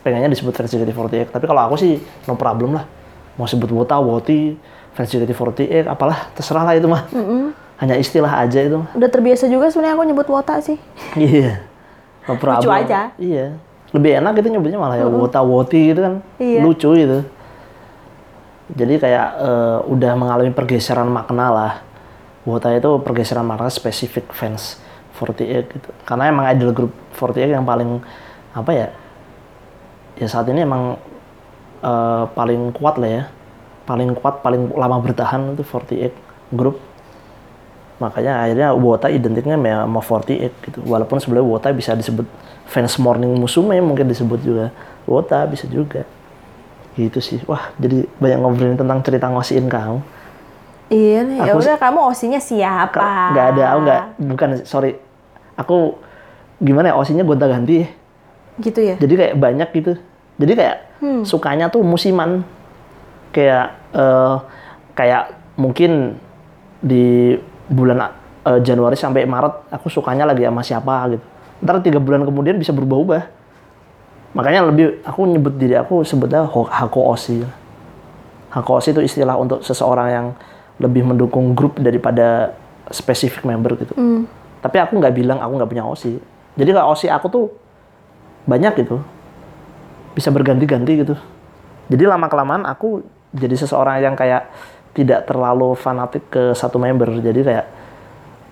[0.00, 1.30] pengennya disebut fans JKT48.
[1.30, 2.84] Tapi kalau aku sih no problem lah.
[3.34, 4.54] Mau sebut Wota, Woti,
[4.90, 7.06] fans JKT48, apalah terserah lah itu mah.
[7.74, 8.90] Hanya istilah aja itu mah.
[8.92, 10.78] udah terbiasa juga sebenarnya aku nyebut Wota sih
[11.18, 11.62] Iya.
[12.24, 12.70] No problem.
[12.70, 13.10] aja.
[13.14, 13.58] Iya.
[13.90, 16.66] lebih enak gitu nyebutnya malah ya wota woti gitu kan Iya.
[16.66, 17.22] lucu gitu
[18.72, 21.72] jadi kayak eh, udah mengalami pergeseran makna lah.
[22.48, 24.80] Wota itu pergeseran makna spesifik fans
[25.20, 25.88] 48 gitu.
[26.08, 28.00] Karena emang idol group 48 yang paling
[28.54, 28.88] apa ya
[30.14, 30.96] ya saat ini emang
[31.84, 33.22] eh, paling kuat lah ya.
[33.84, 36.80] Paling kuat paling lama bertahan itu 48 grup
[38.02, 40.78] makanya akhirnya Wota identiknya sama 48 gitu.
[40.88, 42.24] Walaupun sebenarnya Wota bisa disebut
[42.64, 44.72] fans morning musume mungkin disebut juga
[45.04, 46.08] Wota bisa juga
[46.94, 47.42] gitu sih.
[47.46, 50.00] Wah jadi banyak ngobrolin tentang cerita ngosiin kamu.
[50.92, 53.32] Iya nih, ya udah kamu osinya siapa?
[53.32, 55.00] nggak ada aku nggak bukan sorry.
[55.56, 55.96] Aku
[56.60, 57.86] gimana ya osinya gonta ganti.
[58.54, 58.94] Gitu ya?
[58.94, 59.92] jadi kayak banyak gitu.
[60.38, 60.76] Jadi kayak
[61.26, 62.46] sukanya tuh musiman.
[63.34, 64.34] Kayak eh,
[64.94, 66.20] kayak mungkin
[66.78, 67.34] di
[67.66, 68.14] bulan
[68.46, 71.24] eh, Januari sampai Maret aku sukanya lagi sama siapa gitu.
[71.64, 73.43] Ntar tiga bulan kemudian bisa berubah-ubah
[74.34, 77.40] makanya lebih aku nyebut diri aku sebutnya ho- hako osi.
[78.50, 80.26] Hako osi itu istilah untuk seseorang yang
[80.82, 82.52] lebih mendukung grup daripada
[82.90, 83.94] spesifik member gitu.
[83.96, 84.26] Hmm.
[84.64, 86.16] tapi aku nggak bilang aku nggak punya osi.
[86.56, 87.46] Jadi kalau osi aku tuh
[88.48, 88.96] banyak gitu.
[90.16, 91.14] Bisa berganti-ganti gitu.
[91.92, 93.04] Jadi lama kelamaan aku
[93.36, 94.48] jadi seseorang yang kayak
[94.96, 97.12] tidak terlalu fanatik ke satu member.
[97.20, 97.66] Jadi kayak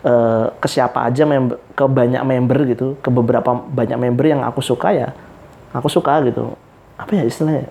[0.05, 2.87] eh, ke siapa aja member ke banyak member gitu.
[3.01, 5.17] Ke beberapa banyak member yang aku suka ya
[5.73, 6.55] aku suka gitu.
[7.01, 7.69] Apa ya istilahnya?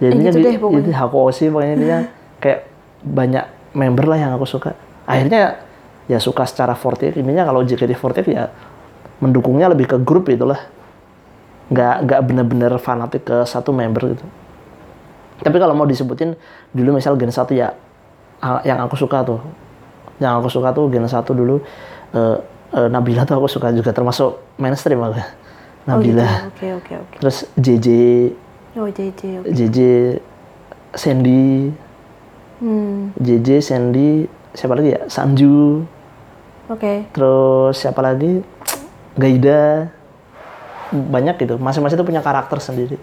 [0.00, 0.96] Jadinya gitu gitu deh pokoknya.
[0.96, 1.98] aku pokoknya dia
[2.40, 2.60] kayak
[3.04, 3.44] banyak
[3.76, 4.72] member lah yang aku suka.
[5.04, 5.60] Akhirnya
[6.08, 8.48] ya suka secara 48 intinya kalau JKT48 ya
[9.20, 10.58] mendukungnya lebih ke grup itulah.
[11.70, 14.26] Nggak nggak bener-bener fanatik ke satu member gitu.
[15.40, 16.36] Tapi kalau mau disebutin
[16.72, 17.76] dulu misal gen satu ya
[18.40, 19.40] ah, yang aku suka tuh.
[20.20, 21.60] Yang aku suka tuh gen satu dulu
[22.16, 22.36] eh,
[22.72, 25.39] eh, Nabila tuh aku suka juga termasuk mainstream aku
[25.82, 26.12] Oh gitu.
[26.14, 27.16] Nabila Oke oke oke.
[27.18, 27.86] terus JJ
[28.74, 29.20] Oh JJ.
[29.40, 29.48] oke.
[29.50, 29.78] JJ
[30.92, 31.72] Sandy
[32.60, 33.16] Hmm.
[33.16, 35.80] JJ Sandy siapa lagi ya Sanju
[36.68, 37.08] Oke.
[37.10, 38.44] terus siapa lagi
[39.14, 39.88] Gaida
[40.90, 43.00] banyak gitu masing-masing itu punya karakter sendiri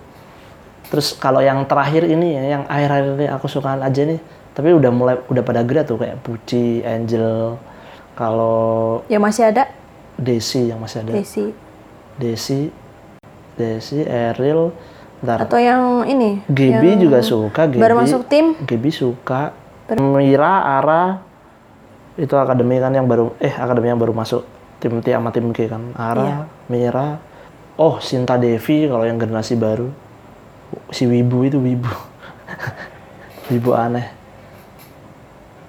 [0.88, 4.22] terus kalau yang terakhir ini ya yang akhir-akhir ini aku sukaan aja nih
[4.54, 7.58] tapi udah mulai udah pada gede tuh kayak Puci Angel
[8.14, 9.68] kalau Ya masih ada
[10.16, 11.50] Desi yang masih ada Desi.
[12.18, 12.70] Desi
[13.57, 14.74] Desi Eril
[15.22, 16.41] ntar Atau yang ini?
[16.45, 18.53] Gaby yang juga suka Gaby Baru masuk tim?
[18.57, 19.53] Gaby suka.
[19.97, 21.26] Mira Ara
[22.18, 24.41] itu akademi kan yang baru eh akademi yang baru masuk
[24.82, 25.93] tim T sama tim K kan.
[25.93, 26.38] Ara Iya.
[26.70, 27.07] Mira.
[27.78, 29.89] Oh Sinta Devi kalau yang generasi baru.
[30.89, 31.93] Si Wibu itu Wibu.
[33.53, 34.09] Wibu aneh.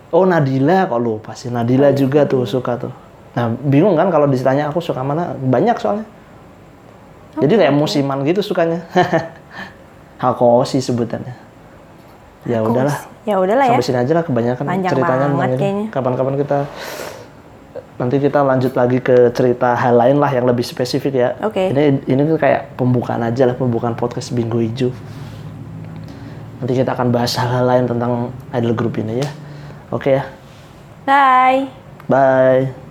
[0.08, 1.52] Oh Nadila kok lupa sih.
[1.52, 1.92] Nadila.
[1.92, 2.92] juga tuh suka tuh.
[3.36, 5.36] Nah bingung kan kalau ditanya aku suka mana?
[5.36, 6.08] Banyak soalnya
[7.42, 8.84] jadi kayak musiman gitu sukanya
[10.22, 11.34] Hakosi sebutannya
[12.46, 13.76] ya udahlah Ya udahlah ya.
[13.76, 15.26] sampai sini aja lah kebanyakan Panjang ceritanya
[15.60, 15.92] ini.
[15.92, 16.58] Kapan-kapan kita
[18.00, 21.28] nanti kita lanjut lagi ke cerita hal lain lah yang lebih spesifik ya.
[21.44, 21.68] Oke.
[21.68, 24.88] Ini ini tuh kayak pembukaan aja lah pembukaan podcast Bingo Hijau.
[26.62, 29.28] Nanti kita akan bahas hal-hal lain tentang idol group ini ya.
[29.92, 30.24] Oke ya.
[31.04, 31.68] Bye.
[32.08, 32.87] Bye.